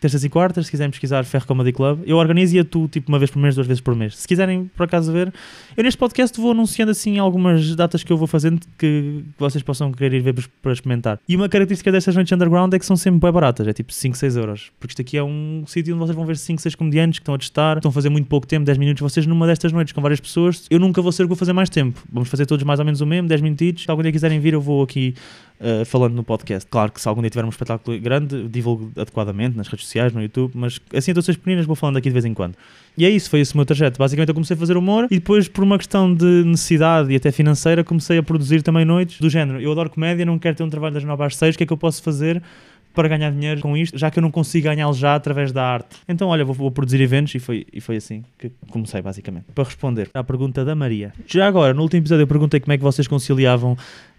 Terças 0.00 0.24
e 0.24 0.28
quartas, 0.28 0.66
se 0.66 0.70
quiserem 0.70 0.90
pesquisar 0.90 1.24
Ferro 1.24 1.46
Comedy 1.46 1.72
Club, 1.72 2.00
eu 2.06 2.16
organizo 2.16 2.56
e 2.56 2.64
tu 2.64 2.88
tipo 2.88 3.08
uma 3.08 3.18
vez 3.18 3.30
por 3.30 3.40
mês, 3.40 3.54
duas 3.54 3.66
vezes 3.66 3.80
por 3.80 3.94
mês. 3.94 4.16
Se 4.16 4.28
quiserem 4.28 4.70
por 4.76 4.84
acaso 4.84 5.12
ver, 5.12 5.32
eu 5.76 5.84
neste 5.84 5.98
podcast 5.98 6.40
vou 6.40 6.52
anunciando 6.52 6.92
assim 6.92 7.18
algumas 7.18 7.74
datas 7.74 8.02
que 8.02 8.12
eu 8.12 8.16
vou 8.16 8.26
fazendo 8.26 8.60
que 8.78 9.22
vocês 9.38 9.62
possam 9.62 9.92
querer 9.92 10.14
ir 10.14 10.20
ver 10.20 10.34
para 10.62 10.72
experimentar. 10.72 11.18
E 11.28 11.36
uma 11.36 11.48
característica 11.48 11.90
destas 11.92 12.14
noites 12.14 12.32
underground 12.32 12.72
é 12.74 12.78
que 12.78 12.86
são 12.86 12.96
sempre 12.96 13.20
bem 13.20 13.32
baratas, 13.32 13.66
é 13.66 13.72
tipo 13.72 13.92
5, 13.92 14.16
6 14.16 14.36
euros. 14.36 14.70
Porque 14.78 14.92
isto 14.92 15.02
aqui 15.02 15.16
é 15.16 15.22
um 15.22 15.64
sítio 15.66 15.94
onde 15.94 16.04
vocês 16.04 16.16
vão 16.16 16.24
ver 16.24 16.36
5, 16.36 16.60
6 16.60 16.74
comediantes 16.74 17.18
que 17.18 17.22
estão 17.22 17.34
a 17.34 17.38
testar, 17.38 17.76
estão 17.76 17.90
a 17.90 17.92
fazer 17.92 18.08
muito 18.08 18.28
pouco 18.28 18.46
tempo, 18.46 18.64
10 18.64 18.78
minutos. 18.78 19.00
Vocês 19.00 19.26
numa 19.26 19.46
destas 19.46 19.72
noites 19.72 19.92
com 19.92 20.00
várias 20.00 20.20
pessoas, 20.20 20.66
eu 20.70 20.78
nunca 20.78 21.02
vou 21.02 21.12
ser 21.12 21.22
o 21.22 21.26
que 21.26 21.30
vou 21.30 21.36
fazer 21.36 21.52
mais 21.52 21.68
tempo. 21.68 22.02
Vamos 22.12 22.28
fazer 22.28 22.46
todos 22.46 22.64
mais 22.64 22.78
ou 22.78 22.84
menos 22.84 23.00
o 23.00 23.06
mesmo, 23.06 23.28
10 23.28 23.40
minutos. 23.40 23.82
Se 23.82 23.90
algum 23.90 24.02
dia 24.02 24.12
quiserem 24.12 24.40
vir, 24.40 24.54
eu 24.54 24.60
vou 24.60 24.82
aqui 24.82 25.14
uh, 25.60 25.84
falando 25.84 26.14
no 26.14 26.22
podcast. 26.22 26.68
Claro 26.68 26.92
que 26.92 27.00
se 27.00 27.08
algum 27.08 27.20
dia 27.20 27.30
tiver 27.30 27.44
um 27.44 27.48
espetáculo 27.48 27.98
grande, 28.00 28.48
divulgo 28.48 28.90
adequadamente 28.96 29.56
nas 29.56 29.68
redes 29.68 29.84
sociais, 29.84 30.12
no 30.12 30.22
YouTube, 30.22 30.52
mas 30.54 30.80
assim 30.94 31.12
todas 31.12 31.28
as 31.28 31.36
pequeninas 31.36 31.66
vou 31.66 31.76
falando 31.76 31.96
aqui 31.96 32.08
de 32.08 32.12
vez 32.12 32.24
em 32.24 32.34
quando. 32.34 32.54
E 32.96 33.04
é 33.04 33.10
isso, 33.10 33.28
foi 33.28 33.40
esse 33.40 33.54
o 33.54 33.56
meu 33.56 33.66
trajeto. 33.66 33.98
Basicamente 33.98 34.28
eu 34.28 34.34
comecei 34.34 34.56
a 34.56 34.58
fazer 34.58 34.76
humor 34.76 35.06
e 35.10 35.16
depois, 35.16 35.48
por 35.48 35.62
uma 35.62 35.76
questão 35.76 36.14
de 36.14 36.44
necessidade 36.44 37.12
e 37.12 37.16
até 37.16 37.30
financeira, 37.30 37.84
comecei 37.84 38.18
a 38.18 38.22
produzir 38.22 38.62
também 38.62 38.84
noites 38.84 39.20
do 39.20 39.28
género. 39.28 39.60
Eu 39.60 39.72
adoro 39.72 39.90
comédia, 39.90 40.24
não 40.24 40.38
quero 40.38 40.56
ter 40.56 40.62
um 40.62 40.70
trabalho 40.70 40.94
das 40.94 41.04
9 41.04 41.22
às 41.22 41.36
6, 41.36 41.54
o 41.54 41.58
que 41.58 41.64
é 41.64 41.66
que 41.66 41.72
eu 41.72 41.76
posso 41.76 42.02
fazer? 42.02 42.42
para 42.96 43.08
ganhar 43.08 43.30
dinheiro 43.30 43.60
com 43.60 43.76
isto, 43.76 43.96
já 43.96 44.10
que 44.10 44.18
eu 44.18 44.22
não 44.22 44.30
consigo 44.30 44.64
ganhá-lo 44.64 44.94
já 44.94 45.14
através 45.14 45.52
da 45.52 45.62
arte. 45.62 45.98
Então, 46.08 46.28
olha, 46.28 46.44
vou, 46.46 46.54
vou, 46.54 46.70
produzir 46.70 46.98
eventos 46.98 47.34
e 47.34 47.38
foi, 47.38 47.66
e 47.70 47.78
foi 47.78 47.96
assim 47.96 48.24
que 48.38 48.50
comecei, 48.70 49.02
basicamente. 49.02 49.44
Para 49.54 49.64
responder 49.64 50.08
à 50.14 50.24
pergunta 50.24 50.64
da 50.64 50.74
Maria. 50.74 51.12
Já 51.26 51.46
agora, 51.46 51.74
no 51.74 51.82
último 51.82 52.00
episódio, 52.00 52.22
eu 52.22 52.26
perguntei 52.26 52.58
como 52.58 52.72
é 52.72 52.78
que 52.78 52.82
vocês 52.82 53.06
conciliavam 53.06 53.76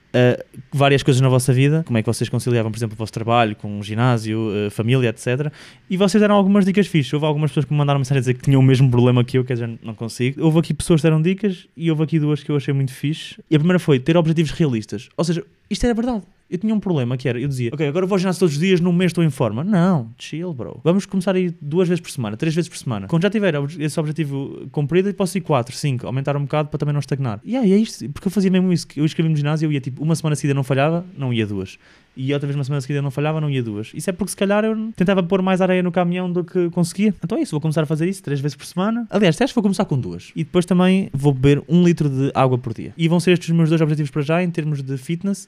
Uh, 0.07 0.41
várias 0.71 1.03
coisas 1.03 1.21
na 1.21 1.29
vossa 1.29 1.51
vida, 1.51 1.83
como 1.85 1.97
é 1.97 2.01
que 2.01 2.07
vocês 2.07 2.29
conciliavam, 2.29 2.71
por 2.71 2.77
exemplo, 2.77 2.95
o 2.95 2.97
vosso 2.97 3.11
trabalho 3.11 3.55
com 3.55 3.79
o 3.79 3.83
ginásio, 3.83 4.39
uh, 4.39 4.71
família, 4.71 5.09
etc. 5.09 5.51
E 5.89 5.97
vocês 5.97 6.19
deram 6.19 6.35
algumas 6.35 6.65
dicas 6.65 6.87
fixas. 6.87 7.13
Houve 7.13 7.25
algumas 7.25 7.51
pessoas 7.51 7.65
que 7.65 7.73
me 7.73 7.77
mandaram 7.77 7.99
mensagem 7.99 8.19
a 8.19 8.21
dizer 8.21 8.33
que 8.35 8.41
tinham 8.41 8.59
o 8.59 8.63
mesmo 8.63 8.89
problema 8.89 9.23
que 9.23 9.37
eu, 9.37 9.43
quer 9.43 9.53
dizer, 9.53 9.69
não 9.83 9.93
consigo. 9.93 10.43
Houve 10.43 10.59
aqui 10.59 10.73
pessoas 10.73 11.01
que 11.01 11.07
deram 11.07 11.21
dicas 11.21 11.67
e 11.75 11.91
houve 11.91 12.03
aqui 12.03 12.19
duas 12.19 12.41
que 12.41 12.51
eu 12.51 12.55
achei 12.55 12.73
muito 12.73 12.93
fixe. 12.93 13.35
E 13.49 13.55
a 13.55 13.59
primeira 13.59 13.79
foi 13.79 13.99
ter 13.99 14.15
objetivos 14.17 14.51
realistas. 14.51 15.09
Ou 15.17 15.23
seja, 15.23 15.43
isto 15.69 15.83
era 15.85 15.93
verdade. 15.93 16.23
Eu 16.49 16.57
tinha 16.57 16.73
um 16.73 16.79
problema 16.79 17.17
que 17.17 17.27
era, 17.27 17.39
eu 17.39 17.47
dizia, 17.47 17.71
ok, 17.73 17.85
agora 17.87 18.05
vou 18.05 18.15
ao 18.15 18.19
ginásio 18.19 18.39
todos 18.39 18.55
os 18.55 18.59
dias, 18.59 18.79
num 18.79 18.93
mês 18.93 19.09
estou 19.09 19.23
em 19.23 19.29
forma. 19.29 19.63
Não, 19.63 20.09
chill, 20.17 20.53
bro. 20.53 20.79
Vamos 20.83 21.05
começar 21.05 21.35
a 21.35 21.39
ir 21.39 21.53
duas 21.61 21.89
vezes 21.89 21.99
por 22.01 22.09
semana, 22.09 22.37
três 22.37 22.55
vezes 22.55 22.69
por 22.69 22.77
semana. 22.77 23.07
Quando 23.07 23.23
já 23.23 23.29
tiver 23.29 23.53
esse 23.79 23.99
objetivo 23.99 24.67
cumprido, 24.71 25.13
posso 25.13 25.37
ir 25.37 25.41
quatro, 25.41 25.75
cinco, 25.75 26.07
aumentar 26.07 26.37
um 26.37 26.41
bocado 26.43 26.69
para 26.69 26.77
também 26.77 26.93
não 26.93 26.99
estagnar. 26.99 27.41
E 27.43 27.57
aí 27.57 27.73
é 27.73 27.77
isto, 27.77 28.09
porque 28.09 28.27
eu 28.27 28.31
fazia 28.31 28.49
mesmo 28.49 28.71
isso. 28.71 28.87
Eu 28.95 29.05
escrevi 29.05 29.29
no 29.29 29.35
ginásio, 29.35 29.67
eu 29.67 29.71
ia 29.71 29.81
tipo, 29.81 30.01
uma 30.01 30.15
semana 30.15 30.35
seguida 30.35 30.53
não 30.53 30.63
falhava, 30.63 31.05
não 31.17 31.33
ia 31.33 31.45
duas. 31.45 31.77
E 32.15 32.33
outra 32.33 32.47
vez 32.47 32.55
uma 32.55 32.63
semana 32.63 32.81
seguida 32.81 33.01
não 33.01 33.11
falhava, 33.11 33.39
não 33.39 33.49
ia 33.49 33.61
duas. 33.61 33.91
Isso 33.93 34.09
é 34.09 34.13
porque 34.13 34.31
se 34.31 34.35
calhar 34.37 34.65
eu 34.65 34.91
tentava 34.95 35.21
pôr 35.21 35.41
mais 35.41 35.61
areia 35.61 35.83
no 35.83 35.91
caminhão 35.91 36.31
do 36.31 36.43
que 36.43 36.69
conseguia. 36.71 37.13
Então 37.23 37.37
é 37.37 37.41
isso, 37.41 37.51
vou 37.51 37.61
começar 37.61 37.83
a 37.83 37.85
fazer 37.85 38.09
isso 38.09 38.23
três 38.23 38.39
vezes 38.39 38.55
por 38.55 38.65
semana. 38.65 39.05
Aliás, 39.11 39.39
acho 39.39 39.51
que 39.51 39.55
vou 39.55 39.61
começar 39.61 39.85
com 39.85 39.99
duas. 39.99 40.31
E 40.35 40.43
depois 40.43 40.65
também 40.65 41.09
vou 41.13 41.31
beber 41.31 41.61
um 41.69 41.83
litro 41.83 42.09
de 42.09 42.31
água 42.33 42.57
por 42.57 42.73
dia. 42.73 42.93
E 42.97 43.07
vão 43.07 43.19
ser 43.19 43.33
estes 43.33 43.49
os 43.49 43.55
meus 43.55 43.69
dois 43.69 43.81
objetivos 43.81 44.09
para 44.09 44.23
já, 44.23 44.41
em 44.41 44.49
termos 44.49 44.81
de 44.81 44.97
fitness, 44.97 45.47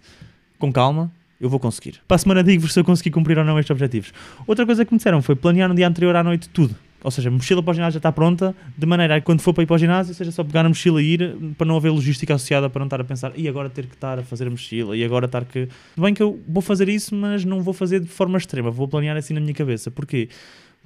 com 0.60 0.72
calma 0.72 1.12
eu 1.40 1.50
vou 1.50 1.60
conseguir. 1.60 1.96
Para 2.08 2.16
a 2.16 2.18
semana 2.18 2.44
digo-vos 2.44 2.74
se 2.74 2.80
eu 2.80 2.84
consegui 2.84 3.10
cumprir 3.10 3.38
ou 3.38 3.46
não 3.46 3.58
estes 3.58 3.72
objetivos. 3.72 4.14
Outra 4.46 4.66
coisa 4.66 4.84
que 4.84 4.94
me 4.94 4.98
disseram 4.98 5.22
foi 5.22 5.36
planear 5.36 5.70
no 5.70 5.76
dia 5.76 5.88
anterior 5.88 6.16
à 6.16 6.24
noite 6.24 6.50
tudo. 6.50 6.76
Ou 7.02 7.10
seja, 7.10 7.30
a 7.30 7.32
mochila 7.32 7.64
para 7.64 7.72
o 7.72 7.74
ginásio 7.74 7.94
já 7.94 8.00
está 8.00 8.12
pronta, 8.12 8.54
de 8.78 8.86
maneira 8.86 9.16
a 9.16 9.20
que 9.22 9.26
quando 9.26 9.40
for 9.40 9.54
para 9.54 9.64
ir 9.64 9.68
para 9.68 9.76
o 9.76 9.78
ginásio, 9.78 10.14
seja 10.14 10.32
só 10.32 10.44
pegar 10.44 10.66
a 10.66 10.70
mochila 10.70 11.02
e 11.02 11.14
ir, 11.14 11.38
para 11.58 11.66
não 11.66 11.78
haver 11.78 11.92
logística 11.92 12.36
associada, 12.36 12.70
para 12.70 12.80
não 12.80 12.88
estar 12.88 13.00
a 13.00 13.06
pensar, 13.06 13.32
e 13.38 13.48
agora 13.48 13.70
ter 13.70 13.86
que 13.86 13.94
estar 13.94 14.20
a 14.20 14.24
fazer 14.24 14.48
a 14.48 14.50
mochila, 14.50 14.98
e 14.98 15.04
agora 15.04 15.26
estar 15.26 15.46
que. 15.46 15.70
Bem 15.96 16.14
que 16.14 16.22
eu 16.22 16.38
vou 16.46 16.62
fazer 16.62 16.90
isso, 16.90 17.16
mas 17.16 17.46
não 17.46 17.62
vou 17.62 17.74
fazer 17.74 18.02
de 18.02 18.08
forma 18.08 18.38
extrema, 18.38 18.70
vou 18.70 18.86
planear 18.86 19.16
assim 19.16 19.34
na 19.34 19.40
minha 19.40 19.54
cabeça. 19.54 19.90
Porquê? 19.90 20.28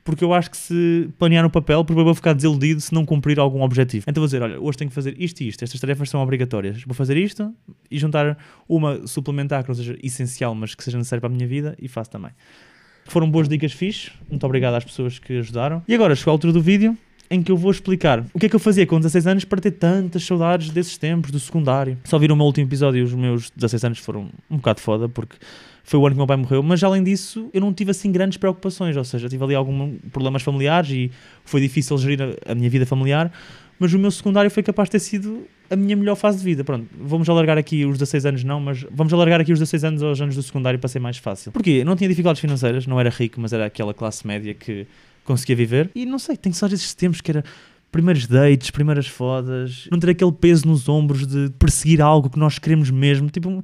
Porque 0.04 0.24
eu 0.24 0.34
acho 0.34 0.52
que 0.52 0.58
se 0.58 1.10
planear 1.18 1.44
no 1.44 1.50
papel, 1.50 1.86
eu 1.88 2.04
vou 2.04 2.14
ficar 2.14 2.34
desiludido 2.34 2.82
se 2.82 2.94
não 2.94 3.06
cumprir 3.06 3.40
algum 3.40 3.62
objetivo. 3.62 4.06
Então 4.08 4.22
vou 4.22 4.28
dizer, 4.28 4.42
olha, 4.42 4.60
hoje 4.60 4.78
tenho 4.78 4.90
que 4.90 4.96
fazer 4.96 5.16
isto 5.18 5.42
e 5.42 5.48
isto, 5.48 5.64
estas 5.64 5.80
tarefas 5.80 6.10
são 6.10 6.22
obrigatórias. 6.22 6.84
Vou 6.84 6.94
fazer 6.94 7.18
isto 7.18 7.54
e 7.90 7.98
juntar 7.98 8.38
uma 8.68 9.08
suplementar 9.08 9.64
que 9.64 9.70
não 9.70 9.76
seja 9.76 9.98
essencial, 10.04 10.54
mas 10.54 10.76
que 10.76 10.84
seja 10.84 10.98
necessária 10.98 11.22
para 11.22 11.30
a 11.30 11.34
minha 11.34 11.48
vida 11.48 11.76
e 11.80 11.88
faço 11.88 12.10
também. 12.10 12.32
Foram 13.06 13.30
boas 13.30 13.48
dicas 13.48 13.72
fixe, 13.72 14.12
muito 14.30 14.46
obrigado 14.46 14.76
às 14.76 14.84
pessoas 14.84 15.20
que 15.20 15.38
ajudaram. 15.38 15.82
E 15.88 15.96
agora 15.96 16.16
chegou 16.16 16.32
a 16.32 16.34
altura 16.34 16.54
do 16.54 16.62
vídeo 16.62 16.98
em 17.30 17.42
que 17.42 17.52
eu 17.52 17.58
vou 17.58 17.72
explicar 17.72 18.24
o 18.34 18.40
que 18.40 18.46
é 18.46 18.50
que 18.50 18.56
eu 18.56 18.60
fazia 18.60 18.86
com 18.86 18.98
16 18.98 19.28
anos 19.28 19.46
para 19.46 19.60
ter 19.60 19.72
tantas 19.72 20.24
saudades 20.24 20.70
desses 20.70 20.98
tempos, 20.98 21.32
do 21.32 21.40
secundário. 21.40 21.98
Só 22.04 22.20
viram 22.20 22.36
o 22.36 22.38
meu 22.38 22.46
último 22.46 22.68
episódio 22.68 23.00
e 23.00 23.04
os 23.04 23.14
meus 23.14 23.50
16 23.52 23.86
anos 23.86 24.00
foram 24.00 24.30
um 24.50 24.58
bocado 24.58 24.80
foda, 24.80 25.10
porque 25.10 25.36
foi 25.84 26.00
o 26.00 26.06
ano 26.06 26.16
que 26.16 26.18
meu 26.18 26.28
pai 26.28 26.38
morreu, 26.38 26.64
mas 26.64 26.84
além 26.84 27.04
disso 27.04 27.50
eu 27.54 27.62
não 27.62 27.74
tive 27.74 27.92
assim 27.92 28.12
grandes 28.12 28.38
preocupações, 28.38 28.96
ou 28.96 29.04
seja, 29.04 29.28
tive 29.28 29.44
ali 29.44 29.54
alguns 29.54 30.00
problemas 30.12 30.42
familiares 30.42 30.90
e 30.90 31.12
foi 31.44 31.62
difícil 31.62 31.98
gerir 31.98 32.20
a, 32.22 32.52
a 32.52 32.56
minha 32.56 32.70
vida 32.70 32.86
familiar, 32.86 33.32
mas 33.78 33.94
o 33.94 34.00
meu 34.00 34.10
secundário 34.10 34.50
foi 34.50 34.64
capaz 34.64 34.88
de 34.88 34.92
ter 34.94 35.00
sido 35.00 35.46
a 35.70 35.76
minha 35.76 35.96
melhor 35.96 36.16
fase 36.16 36.38
de 36.38 36.44
vida. 36.44 36.64
Pronto, 36.64 36.88
vamos 36.98 37.28
alargar 37.28 37.58
aqui 37.58 37.86
os 37.86 37.98
16 37.98 38.26
anos, 38.26 38.44
não, 38.44 38.60
mas 38.60 38.86
vamos 38.92 39.12
alargar 39.12 39.42
aqui 39.42 39.52
os 39.52 39.60
16 39.60 39.84
anos 39.84 40.04
aos 40.04 40.22
anos 40.22 40.36
do 40.36 40.44
secundário 40.44 40.80
para 40.80 40.88
ser 40.88 41.00
mais 41.00 41.18
fácil. 41.18 41.52
Porquê? 41.52 41.84
Não 41.84 41.96
tinha 41.96 42.08
dificuldades 42.08 42.40
financeiras, 42.40 42.88
não 42.88 43.00
era 43.00 43.10
rico, 43.10 43.42
mas 43.42 43.52
era 43.52 43.66
aquela 43.66 43.94
classe 43.94 44.26
média 44.26 44.54
que 44.54 44.88
conseguia 45.26 45.56
viver. 45.56 45.90
E 45.96 46.06
não 46.06 46.20
sei, 46.20 46.38
tenho 46.38 46.56
só 46.56 46.68
esses 46.68 46.94
tempos 46.94 47.22
que 47.22 47.32
era 47.32 47.44
primeiros 47.92 48.26
dates, 48.28 48.72
primeiras 48.72 49.08
fodas, 49.08 49.88
não 49.92 50.00
ter 50.00 50.12
aquele 50.12 50.32
peso 50.32 50.68
nos 50.68 50.90
ombros 50.90 51.28
de 51.28 51.50
perseguir 51.60 52.02
algo 52.02 52.30
que 52.30 52.40
nós 52.40 52.58
queremos 52.58 52.90
mesmo. 52.90 53.30
Tipo, 53.30 53.64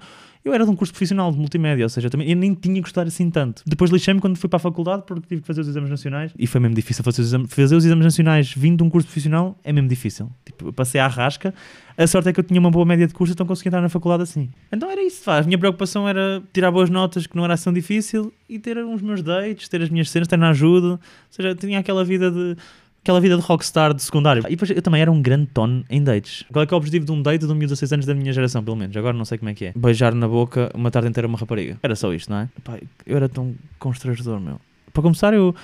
eu 0.50 0.56
era 0.56 0.66
de 0.66 0.72
um 0.72 0.76
curso 0.76 0.92
profissional 0.94 1.32
de 1.32 1.38
multimédia, 1.38 1.86
ou 1.86 1.90
seja, 1.90 2.10
também, 2.10 2.30
eu 2.30 2.36
nem 2.36 2.54
tinha 2.54 2.82
gostado 2.82 3.08
assim 3.08 3.30
tanto. 3.30 3.64
Depois 3.66 3.92
lixei-me 3.92 4.20
quando 4.20 4.38
fui 4.38 4.50
para 4.50 4.58
a 4.58 4.60
faculdade 4.60 5.04
porque 5.06 5.28
tive 5.28 5.42
que 5.42 5.48
fazer 5.48 5.62
os 5.62 5.68
exames 5.68 5.90
nacionais 5.90 6.32
e 6.38 6.48
foi 6.48 6.60
mesmo 6.60 6.76
difícil 6.76 7.04
fazer 7.04 7.22
os 7.22 7.28
exames, 7.28 7.54
fazer 7.54 7.76
os 7.76 7.86
exames 7.86 8.04
nacionais 8.04 8.54
vindo 8.54 8.78
de 8.78 8.84
um 8.84 8.90
curso 8.90 9.08
profissional 9.08 9.58
é 9.64 9.72
mesmo 9.72 9.88
difícil. 9.88 10.30
Tipo, 10.46 10.74
passei 10.74 11.00
à 11.00 11.08
rasca. 11.08 11.54
A 11.98 12.08
sorte 12.08 12.30
é 12.30 12.34
que 12.34 12.40
eu 12.40 12.44
tinha 12.44 12.60
uma 12.60 12.72
boa 12.72 12.86
média 12.86 13.06
de 13.06 13.14
curso, 13.14 13.34
então 13.34 13.46
consegui 13.46 13.68
entrar 13.70 13.82
na 13.82 13.90
faculdade 13.90 14.24
assim. 14.24 14.50
Então 14.72 14.90
era 14.90 15.04
isso, 15.04 15.22
faz. 15.22 15.46
A 15.46 15.48
minha 15.48 15.58
preocupação 15.58 16.08
era 16.08 16.42
tirar 16.54 16.72
boas 16.72 16.90
notas, 16.90 17.28
que 17.28 17.36
não 17.36 17.44
era 17.44 17.56
assim 17.56 17.74
difícil, 17.74 18.32
e 18.48 18.58
ter 18.58 18.78
uns 18.78 19.02
meus 19.02 19.22
dates, 19.22 19.68
ter 19.68 19.82
as 19.82 19.90
minhas 19.90 20.10
cenas, 20.10 20.28
ter 20.28 20.38
na 20.38 20.50
ajuda. 20.50 20.92
Ou 20.94 21.00
seja, 21.30 21.54
tinha 21.56 21.80
aquela 21.80 22.06
vida 22.06 22.32
de 22.32 22.56
aquela 23.02 23.20
vida 23.20 23.36
de 23.36 23.42
rockstar 23.42 23.94
de 23.94 24.02
secundário. 24.02 24.44
E 24.48 24.52
depois 24.52 24.70
eu 24.70 24.82
também 24.82 25.02
era 25.02 25.12
um 25.12 25.22
grande 25.22 25.48
tono 25.48 25.84
em 25.90 26.04
dates. 26.04 26.46
Qual 26.52 26.64
é 26.64 26.66
que 26.66 26.74
é 26.74 26.76
o 26.76 26.78
objetivo 26.78 27.06
de 27.06 27.12
um 27.12 27.22
date 27.22 27.46
de 27.46 27.52
um 27.52 27.56
miúdo 27.56 27.74
de 27.74 27.80
16 27.80 27.94
anos 27.94 28.06
da 28.06 28.14
minha 28.14 28.32
geração, 28.34 28.64
pelo 28.64 28.76
menos? 28.76 28.96
Agora 28.96 29.16
não 29.16 29.26
sei 29.26 29.38
como 29.38 29.50
é 29.50 29.54
que 29.54 29.66
é. 29.66 29.74
Beijar 29.76 30.14
na 30.14 30.28
boca 30.28 30.72
uma 30.74 30.92
tarde 30.92 31.10
inteira 31.10 31.28
uma 31.28 31.38
rapariga. 31.38 31.78
Era 31.82 31.96
só 31.96 32.14
isto, 32.14 32.30
não 32.30 32.40
é? 32.40 32.50
Pai, 32.64 32.82
eu 33.06 33.16
era 33.18 33.30
tão 33.30 33.56
constrangedor, 33.78 34.40
meu. 34.40 34.60
Para 34.94 35.04
começar, 35.04 35.34
eu, 35.34 35.56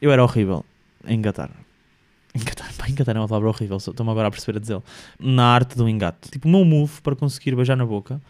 eu 0.00 0.10
era 0.10 0.22
horrível 0.22 0.64
a 1.04 1.12
engatar. 1.12 1.50
Engatar, 2.34 2.72
pá, 2.76 2.88
engatar 2.88 3.16
é 3.16 3.18
uma 3.18 3.28
palavra 3.28 3.48
horrível, 3.48 3.78
estou-me 3.78 4.10
agora 4.10 4.28
a 4.28 4.30
perceber 4.30 4.58
a 4.58 4.60
dizer 4.60 4.82
Na 5.18 5.54
arte 5.54 5.76
do 5.76 5.88
engate. 5.88 6.30
Tipo, 6.30 6.48
o 6.48 6.50
meu 6.50 6.64
move 6.64 7.00
para 7.00 7.16
conseguir 7.16 7.54
beijar 7.56 7.76
na 7.76 7.86
boca 7.86 8.20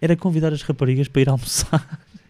era 0.00 0.16
convidar 0.16 0.52
as 0.52 0.62
raparigas 0.62 1.06
para 1.08 1.22
ir 1.22 1.28
almoçar. 1.28 1.98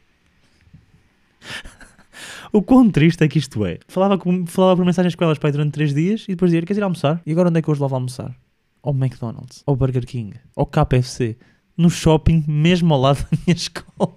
O 2.52 2.62
quão 2.62 2.90
triste 2.90 3.24
é 3.24 3.28
que 3.28 3.38
isto 3.38 3.64
é. 3.64 3.78
Falava, 3.88 4.18
com, 4.18 4.46
falava 4.46 4.76
por 4.76 4.84
mensagens 4.84 5.14
com 5.14 5.24
elas 5.24 5.38
para 5.38 5.52
durante 5.52 5.72
3 5.72 5.94
dias 5.94 6.24
e 6.24 6.32
depois 6.32 6.50
dizia: 6.50 6.60
Queres 6.60 6.76
ir 6.76 6.82
almoçar? 6.82 7.22
E 7.24 7.32
agora 7.32 7.48
onde 7.48 7.58
é 7.58 7.62
que 7.62 7.68
eu 7.68 7.72
os 7.72 7.80
levo 7.80 7.94
a 7.94 7.96
almoçar? 7.96 8.36
Ao 8.82 8.92
McDonald's, 8.92 9.62
ao 9.64 9.74
Burger 9.74 10.04
King, 10.04 10.34
ao 10.54 10.66
KFC, 10.66 11.36
no 11.76 11.88
shopping, 11.88 12.44
mesmo 12.46 12.92
ao 12.92 13.00
lado 13.00 13.22
da 13.30 13.38
minha 13.46 13.56
escola. 13.56 14.12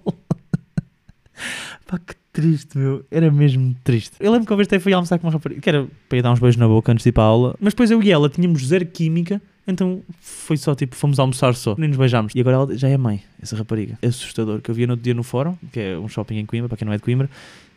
Pá, 1.86 1.98
que 1.98 2.14
triste, 2.32 2.76
meu. 2.76 3.06
Era 3.10 3.30
mesmo 3.30 3.74
triste. 3.82 4.16
Eu 4.20 4.32
lembro 4.32 4.46
que 4.46 4.52
uma 4.52 4.58
vez 4.58 4.66
até 4.66 4.78
fui 4.78 4.92
almoçar 4.92 5.18
com 5.18 5.26
uma 5.26 5.32
rapariga, 5.32 5.60
que 5.60 5.68
era 5.70 5.86
para 6.08 6.18
ir 6.18 6.22
dar 6.22 6.32
uns 6.32 6.40
beijos 6.40 6.56
na 6.56 6.68
boca 6.68 6.92
antes 6.92 7.04
de 7.04 7.08
ir 7.08 7.12
para 7.12 7.22
a 7.22 7.26
aula, 7.26 7.56
mas 7.58 7.72
depois 7.72 7.90
eu 7.90 8.02
e 8.02 8.10
ela 8.10 8.28
tínhamos 8.28 8.66
zero 8.66 8.84
química 8.84 9.40
Então 9.66 10.02
foi 10.20 10.56
só 10.56 10.74
tipo, 10.74 10.94
fomos 10.94 11.18
almoçar 11.18 11.54
só, 11.54 11.74
nem 11.76 11.88
nos 11.88 11.98
beijámos. 11.98 12.32
E 12.34 12.40
agora 12.40 12.56
ela 12.56 12.76
já 12.76 12.88
é 12.88 12.96
mãe, 12.96 13.22
essa 13.42 13.56
rapariga. 13.56 13.98
Assustador. 14.00 14.60
Que 14.60 14.70
eu 14.70 14.74
via 14.74 14.86
no 14.86 14.92
outro 14.92 15.04
dia 15.04 15.14
no 15.14 15.24
fórum, 15.24 15.56
que 15.72 15.80
é 15.80 15.98
um 15.98 16.08
shopping 16.08 16.36
em 16.36 16.46
Coimbra, 16.46 16.68
para 16.68 16.78
quem 16.78 16.86
não 16.86 16.92
é 16.92 16.96
de 16.96 17.02
Coimbra. 17.02 17.28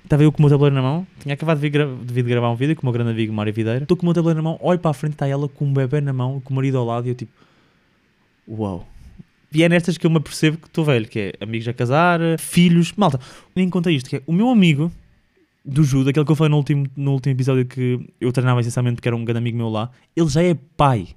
Estava 0.04 0.24
eu 0.24 0.32
com 0.32 0.40
o 0.40 0.42
meu 0.42 0.50
tabuleiro 0.50 0.76
na 0.76 0.82
mão, 0.82 1.06
tinha 1.20 1.34
acabado 1.34 1.60
de 1.60 1.70
vir, 1.70 1.94
de 2.04 2.24
gravar 2.24 2.50
um 2.50 2.56
vídeo 2.56 2.76
com 2.76 2.84
o 2.84 2.86
meu 2.86 2.94
grande 2.94 3.12
amigo 3.12 3.34
Mário 3.34 3.54
Videira. 3.54 3.84
Estou 3.84 3.98
com 3.98 4.04
o 4.04 4.06
meu 4.06 4.14
tabuleiro 4.14 4.38
na 4.38 4.44
mão, 4.44 4.60
olho 4.62 4.80
para 4.80 4.92
a 4.92 4.94
frente, 4.94 5.14
está 5.14 5.28
ela 5.28 5.48
com 5.50 5.66
um 5.66 5.74
bebê 5.74 6.00
na 6.00 6.14
mão, 6.14 6.40
com 6.40 6.54
o 6.54 6.56
marido 6.56 6.78
ao 6.78 6.86
lado, 6.86 7.08
e 7.08 7.10
eu 7.10 7.16
tipo, 7.16 7.32
uau. 8.48 8.88
E 9.54 9.64
é 9.64 9.70
nestas 9.70 9.98
que 9.98 10.06
eu 10.06 10.12
me 10.12 10.18
apercebo 10.18 10.58
que 10.58 10.68
estou 10.68 10.86
velho, 10.86 11.08
que 11.08 11.20
é 11.20 11.34
amigos 11.42 11.68
a 11.68 11.74
casar, 11.74 12.20
filhos, 12.38 12.94
malta. 12.96 13.20
Nem 13.56 13.70
contei 13.70 13.96
isto, 13.96 14.10
que 14.10 14.18
é 14.18 14.22
o 14.26 14.34
meu 14.34 14.50
amigo 14.50 14.92
do 15.66 15.84
Judo, 15.84 16.10
aquele 16.10 16.26
que 16.26 16.32
eu 16.32 16.36
falei 16.36 16.52
no 16.52 16.58
último, 16.58 16.88
no 16.96 17.14
último 17.14 17.34
episódio 17.34 17.66
que 17.66 18.00
eu 18.22 18.32
treinava 18.32 18.62
essencialmente 18.62 18.96
porque 18.96 19.10
era 19.10 19.16
um 19.16 19.26
grande 19.26 19.40
amigo 19.40 19.58
meu 19.58 19.70
lá, 19.70 19.92
ele 20.16 20.30
já 20.30 20.42
é 20.42 20.56
pai. 20.78 21.10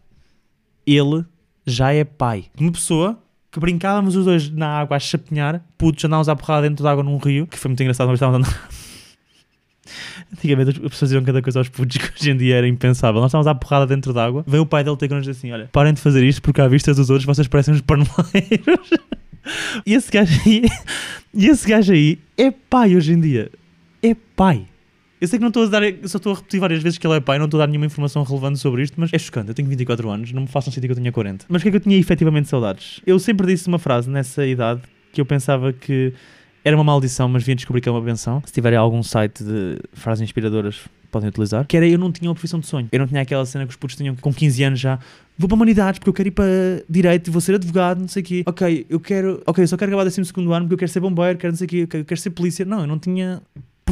Ele 0.87 1.25
já 1.67 1.93
é 1.93 2.05
pai. 2.05 2.47
Uma 2.59 2.73
pessoa 2.73 3.19
que 3.51 3.61
brincávamos 3.61 4.17
os 4.17 4.25
dois 4.25 4.51
na 4.51 4.67
água 4.81 4.97
a 4.97 5.01
chapinhar, 5.01 5.63
putos, 5.77 6.05
andávamos 6.05 6.29
à 6.29 6.35
porrada 6.35 6.69
dentro 6.69 6.83
de 6.83 6.89
água 6.89 7.05
num 7.05 7.19
rio, 7.19 7.47
que 7.47 7.59
foi 7.59 7.69
muito 7.69 7.83
engraçado, 7.83 8.09
mas 8.09 8.17
estávamos 8.17 8.49
andando. 8.49 8.59
Antigamente 10.33 10.71
as 10.71 10.79
pessoas 10.79 11.11
diziam 11.11 11.23
cada 11.23 11.43
coisa 11.43 11.61
aos 11.61 11.69
putos 11.69 11.97
que 11.99 12.19
hoje 12.19 12.31
em 12.31 12.37
dia 12.37 12.57
era 12.57 12.67
impensável. 12.67 13.21
Nós 13.21 13.29
estávamos 13.29 13.47
à 13.47 13.55
porrada 13.55 13.87
dentro 13.87 14.13
d'água, 14.15 14.43
vem 14.47 14.61
o 14.61 14.67
pai 14.67 14.83
dele 14.83 14.97
ter 14.97 15.09
connosco 15.09 15.31
assim: 15.31 15.53
olha, 15.53 15.69
parem 15.71 15.93
de 15.93 16.01
fazer 16.01 16.25
isto 16.25 16.41
porque 16.41 16.61
à 16.63 16.69
vista 16.69 16.95
dos 16.95 17.11
outros 17.11 17.27
vocês 17.27 17.47
parecem 17.47 17.75
uns 17.75 17.83
paneleiros. 17.83 18.91
e 19.85 19.93
esse 19.93 20.11
gajo 20.11 20.41
aí, 20.47 20.63
e 21.35 21.47
esse 21.47 21.69
gajo 21.69 21.93
aí 21.93 22.19
é 22.39 22.51
pai 22.51 22.97
hoje 22.97 23.13
em 23.13 23.21
dia. 23.21 23.51
É 24.03 24.15
pai. 24.35 24.67
Eu 25.23 25.29
sei 25.29 25.39
que 25.39 25.43
não 25.43 25.51
estou 25.51 25.63
a 25.63 25.67
dar, 25.69 25.83
só 26.09 26.19
estou 26.19 26.33
a 26.33 26.35
repetir 26.35 26.59
várias 26.59 26.83
vezes 26.83 26.99
que 26.99 27.07
ele 27.07 27.15
é 27.15 27.21
pai, 27.21 27.39
não 27.39 27.45
estou 27.45 27.61
a 27.61 27.65
dar 27.65 27.69
nenhuma 27.69 27.87
informação 27.87 28.25
relevante 28.25 28.59
sobre 28.59 28.83
isto, 28.83 29.01
mas 29.01 29.13
é 29.13 29.19
chocante. 29.21 29.51
Eu 29.51 29.55
tenho 29.55 29.69
24 29.69 30.11
anos, 30.11 30.33
não 30.33 30.43
me 30.43 30.49
façam 30.49 30.73
sentir 30.73 30.89
que 30.89 30.91
eu 30.91 30.97
tinha 30.97 31.13
40. 31.13 31.45
Mas 31.49 31.61
o 31.61 31.63
que 31.63 31.69
é 31.69 31.71
que 31.71 31.77
eu 31.77 31.81
tinha 31.81 31.97
efetivamente 31.97 32.49
saudades? 32.49 33.01
Eu 33.07 33.17
sempre 33.21 33.47
disse 33.47 33.69
uma 33.69 33.79
frase 33.79 34.11
nessa 34.11 34.45
idade 34.45 34.83
que 35.13 35.21
eu 35.21 35.25
pensava 35.25 35.73
que 35.73 36.13
era 36.65 36.77
uma 36.77 36.83
maldição, 36.83 37.29
mas 37.29 37.45
vim 37.45 37.55
descobrir 37.55 37.81
que 37.81 37.89
é 37.89 37.93
uma 37.93 38.01
benção. 38.01 38.43
Se 38.45 38.53
tiverem 38.53 38.77
algum 38.77 39.01
site 39.01 39.45
de 39.45 39.79
frases 39.93 40.23
inspiradoras, 40.23 40.81
podem 41.09 41.29
utilizar. 41.29 41.69
Que 41.69 41.77
era 41.77 41.87
eu 41.87 42.01
não 42.01 42.11
tinha 42.11 42.29
uma 42.29 42.35
profissão 42.35 42.59
de 42.59 42.67
sonho. 42.67 42.89
Eu 42.91 42.99
não 42.99 43.07
tinha 43.07 43.21
aquela 43.21 43.47
cena 43.47 43.65
que 43.65 43.71
os 43.71 43.77
putos 43.77 43.97
tinham 43.97 44.17
com 44.17 44.35
15 44.35 44.65
anos 44.65 44.81
já. 44.81 44.99
Vou 45.39 45.47
para 45.49 45.55
humanidades 45.55 46.01
porque 46.01 46.11
eu 46.11 46.15
quero 46.15 46.31
ir 46.31 46.33
para 46.33 46.83
direito, 46.91 47.31
vou 47.31 47.41
ser 47.41 47.55
advogado, 47.55 48.01
não 48.01 48.09
sei 48.09 48.23
o 48.23 48.25
quê. 48.25 48.43
Ok, 48.45 48.87
eu 48.91 48.99
quero. 48.99 49.41
Ok, 49.47 49.63
eu 49.63 49.69
só 49.69 49.77
quero 49.77 49.93
acabar 49.93 50.03
décimo 50.03 50.27
segundo 50.27 50.53
ano 50.53 50.65
porque 50.65 50.75
eu 50.75 50.79
quero 50.79 50.91
ser 50.91 50.99
bombeiro, 50.99 51.39
quero 51.39 51.53
não 51.53 51.59
sei 51.59 51.67
o 51.67 51.69
quê, 51.69 51.89
eu 51.93 52.05
quero 52.05 52.21
ser 52.21 52.31
polícia. 52.31 52.65
Não, 52.65 52.81
eu 52.81 52.89
não 52.89 52.99
tinha 52.99 53.41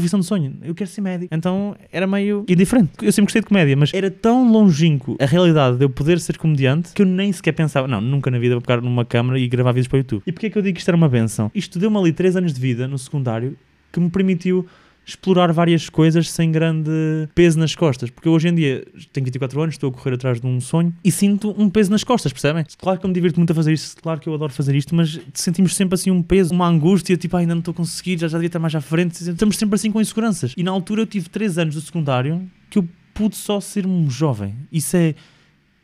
profissão 0.00 0.20
de 0.20 0.26
sonho. 0.26 0.56
Eu 0.62 0.74
quero 0.74 0.88
ser 0.88 1.00
médico. 1.00 1.34
Então 1.34 1.76
era 1.92 2.06
meio 2.06 2.44
indiferente. 2.48 2.90
Eu 3.02 3.12
sempre 3.12 3.26
gostei 3.26 3.42
de 3.42 3.48
comédia, 3.48 3.76
mas 3.76 3.92
era 3.94 4.10
tão 4.10 4.50
longínquo 4.50 5.16
a 5.20 5.26
realidade 5.26 5.76
de 5.76 5.84
eu 5.84 5.90
poder 5.90 6.18
ser 6.20 6.38
comediante 6.38 6.92
que 6.94 7.02
eu 7.02 7.06
nem 7.06 7.32
sequer 7.32 7.52
pensava, 7.52 7.86
não, 7.86 8.00
nunca 8.00 8.30
na 8.30 8.38
vida 8.38 8.54
vou 8.54 8.62
pegar 8.62 8.80
numa 8.80 9.04
câmera 9.04 9.38
e 9.38 9.46
gravar 9.48 9.72
vídeos 9.72 9.88
para 9.88 9.96
o 9.96 9.98
YouTube. 9.98 10.22
E 10.26 10.32
porquê 10.32 10.46
é 10.46 10.50
que 10.50 10.58
eu 10.58 10.62
digo 10.62 10.74
que 10.74 10.80
isto 10.80 10.88
era 10.88 10.96
uma 10.96 11.08
benção? 11.08 11.50
Isto 11.54 11.78
deu-me 11.78 11.96
ali 11.98 12.12
3 12.12 12.36
anos 12.36 12.52
de 12.52 12.60
vida 12.60 12.88
no 12.88 12.98
secundário 12.98 13.56
que 13.92 14.00
me 14.00 14.10
permitiu 14.10 14.66
explorar 15.04 15.52
várias 15.52 15.88
coisas 15.88 16.30
sem 16.30 16.52
grande 16.52 16.90
peso 17.34 17.58
nas 17.58 17.74
costas. 17.74 18.10
Porque 18.10 18.28
eu 18.28 18.32
hoje 18.32 18.48
em 18.48 18.54
dia 18.54 18.86
tenho 19.12 19.24
24 19.24 19.60
anos, 19.60 19.74
estou 19.74 19.90
a 19.90 19.92
correr 19.92 20.14
atrás 20.14 20.40
de 20.40 20.46
um 20.46 20.60
sonho 20.60 20.94
e 21.04 21.10
sinto 21.10 21.54
um 21.58 21.68
peso 21.68 21.90
nas 21.90 22.04
costas, 22.04 22.32
percebem? 22.32 22.64
Claro 22.78 22.98
que 22.98 23.06
eu 23.06 23.08
me 23.08 23.14
divirto 23.14 23.38
muito 23.38 23.50
a 23.50 23.54
fazer 23.54 23.72
isto, 23.72 24.00
claro 24.00 24.20
que 24.20 24.28
eu 24.28 24.34
adoro 24.34 24.52
fazer 24.52 24.74
isto, 24.74 24.94
mas 24.94 25.20
sentimos 25.34 25.74
sempre 25.74 25.94
assim 25.94 26.10
um 26.10 26.22
peso, 26.22 26.54
uma 26.54 26.66
angústia, 26.66 27.16
tipo, 27.16 27.36
ah, 27.36 27.40
ainda 27.40 27.54
não 27.54 27.60
estou 27.60 27.72
a 27.72 27.74
conseguir, 27.74 28.18
já, 28.18 28.28
já 28.28 28.38
devia 28.38 28.48
estar 28.48 28.58
mais 28.58 28.74
à 28.74 28.80
frente. 28.80 29.28
Estamos 29.28 29.56
sempre 29.56 29.74
assim 29.74 29.90
com 29.90 30.00
inseguranças. 30.00 30.54
E 30.56 30.62
na 30.62 30.70
altura 30.70 31.02
eu 31.02 31.06
tive 31.06 31.28
3 31.28 31.58
anos 31.58 31.74
do 31.74 31.80
secundário 31.80 32.48
que 32.68 32.78
eu 32.78 32.88
pude 33.12 33.36
só 33.36 33.60
ser 33.60 33.86
um 33.86 34.08
jovem. 34.08 34.54
Isso 34.70 34.96
é 34.96 35.14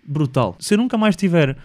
brutal. 0.06 0.56
Se 0.60 0.74
eu 0.74 0.78
nunca 0.78 0.96
mais 0.96 1.16
tiver 1.16 1.56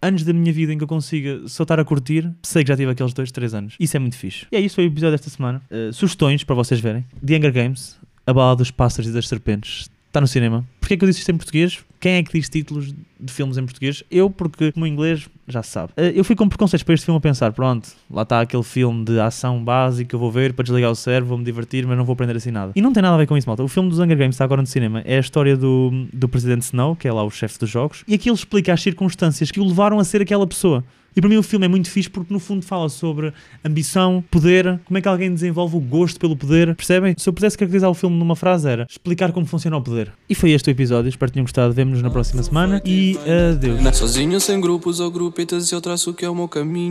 anos 0.00 0.24
da 0.24 0.32
minha 0.32 0.52
vida 0.52 0.72
em 0.72 0.78
que 0.78 0.84
eu 0.84 0.88
consiga 0.88 1.46
só 1.46 1.62
estar 1.62 1.80
a 1.80 1.84
curtir, 1.84 2.30
sei 2.42 2.62
que 2.62 2.68
já 2.68 2.76
tive 2.76 2.90
aqueles 2.90 3.12
2, 3.12 3.30
3 3.30 3.54
anos. 3.54 3.76
Isso 3.78 3.96
é 3.96 4.00
muito 4.00 4.16
fixe. 4.16 4.46
E 4.50 4.56
é 4.56 4.60
isso, 4.60 4.74
foi 4.74 4.84
o 4.84 4.88
episódio 4.88 5.12
desta 5.12 5.30
semana. 5.30 5.62
Uh, 5.70 5.92
sugestões 5.92 6.44
para 6.44 6.54
vocês 6.54 6.80
verem. 6.80 7.04
The 7.24 7.36
Hunger 7.36 7.52
Games, 7.52 7.98
A 8.26 8.32
Bala 8.32 8.56
dos 8.56 8.70
Pássaros 8.70 9.10
e 9.10 9.12
das 9.12 9.28
Serpentes. 9.28 9.90
Está 10.16 10.22
no 10.22 10.26
cinema. 10.26 10.64
Porquê 10.80 10.94
é 10.94 10.96
que 10.96 11.04
eu 11.04 11.08
disse 11.10 11.20
isto 11.20 11.30
em 11.30 11.36
português? 11.36 11.84
Quem 12.00 12.14
é 12.14 12.22
que 12.22 12.32
diz 12.32 12.48
títulos 12.48 12.94
de 13.20 13.30
filmes 13.30 13.58
em 13.58 13.64
português? 13.64 14.02
Eu, 14.10 14.30
porque 14.30 14.72
no 14.74 14.86
inglês 14.86 15.28
já 15.46 15.62
se 15.62 15.68
sabe. 15.68 15.92
Uh, 15.92 16.04
eu 16.14 16.24
fui 16.24 16.34
com 16.34 16.48
preconceitos 16.48 16.82
para 16.82 16.94
este 16.94 17.04
filme 17.04 17.18
a 17.18 17.20
pensar: 17.20 17.52
pronto, 17.52 17.90
lá 18.10 18.22
está 18.22 18.40
aquele 18.40 18.62
filme 18.62 19.04
de 19.04 19.20
ação 19.20 19.62
básica, 19.62 20.16
eu 20.16 20.18
vou 20.18 20.30
ver 20.30 20.54
para 20.54 20.62
desligar 20.62 20.90
o 20.90 20.94
cérebro, 20.94 21.28
vou-me 21.28 21.44
divertir, 21.44 21.86
mas 21.86 21.98
não 21.98 22.04
vou 22.06 22.14
aprender 22.14 22.34
assim 22.34 22.50
nada. 22.50 22.72
E 22.74 22.80
não 22.80 22.94
tem 22.94 23.02
nada 23.02 23.14
a 23.14 23.18
ver 23.18 23.26
com 23.26 23.36
isso, 23.36 23.46
malta. 23.46 23.62
O 23.62 23.68
filme 23.68 23.90
dos 23.90 23.98
Hunger 23.98 24.16
Games 24.16 24.36
está 24.36 24.44
agora 24.46 24.62
no 24.62 24.66
cinema. 24.66 25.02
É 25.04 25.18
a 25.18 25.20
história 25.20 25.54
do, 25.54 26.06
do 26.10 26.30
presidente 26.30 26.62
Snow, 26.62 26.96
que 26.96 27.06
é 27.06 27.12
lá 27.12 27.22
o 27.22 27.30
chefe 27.30 27.58
dos 27.58 27.68
jogos, 27.68 28.02
e 28.08 28.14
aqui 28.14 28.30
ele 28.30 28.36
explica 28.36 28.72
as 28.72 28.80
circunstâncias 28.80 29.50
que 29.50 29.60
o 29.60 29.64
levaram 29.66 29.98
a 29.98 30.04
ser 30.04 30.22
aquela 30.22 30.46
pessoa. 30.46 30.82
E 31.16 31.20
para 31.20 31.30
mim 31.30 31.38
o 31.38 31.42
filme 31.42 31.64
é 31.64 31.68
muito 31.68 31.90
fixe 31.90 32.10
porque 32.10 32.30
no 32.30 32.38
fundo 32.38 32.62
fala 32.62 32.90
sobre 32.90 33.32
ambição, 33.64 34.22
poder, 34.30 34.78
como 34.84 34.98
é 34.98 35.00
que 35.00 35.08
alguém 35.08 35.32
desenvolve 35.32 35.74
o 35.74 35.80
gosto 35.80 36.20
pelo 36.20 36.36
poder, 36.36 36.74
percebem? 36.74 37.14
Se 37.16 37.26
eu 37.26 37.32
pudesse 37.32 37.56
caracterizar 37.56 37.88
o 37.88 37.94
filme 37.94 38.18
numa 38.18 38.36
frase 38.36 38.68
era 38.68 38.86
explicar 38.88 39.32
como 39.32 39.46
funciona 39.46 39.78
o 39.78 39.82
poder. 39.82 40.12
E 40.28 40.34
foi 40.34 40.50
este 40.50 40.68
o 40.68 40.70
episódio, 40.70 41.08
espero 41.08 41.30
que 41.30 41.34
tenham 41.34 41.44
gostado, 41.44 41.72
vemo-nos 41.72 42.02
na 42.02 42.10
próxima 42.10 42.42
semana 42.42 42.82
e 42.84 43.18
adeus. 43.54 43.96
Sozinho, 43.96 44.38
sem 44.38 44.60
grupos 44.60 45.00
ou 45.00 45.10
grupetas, 45.10 45.72
eu 45.72 45.80
traço 45.80 46.12
que 46.12 46.22
é 46.22 46.28
o 46.28 46.34
meu 46.34 46.48
caminho. 46.48 46.84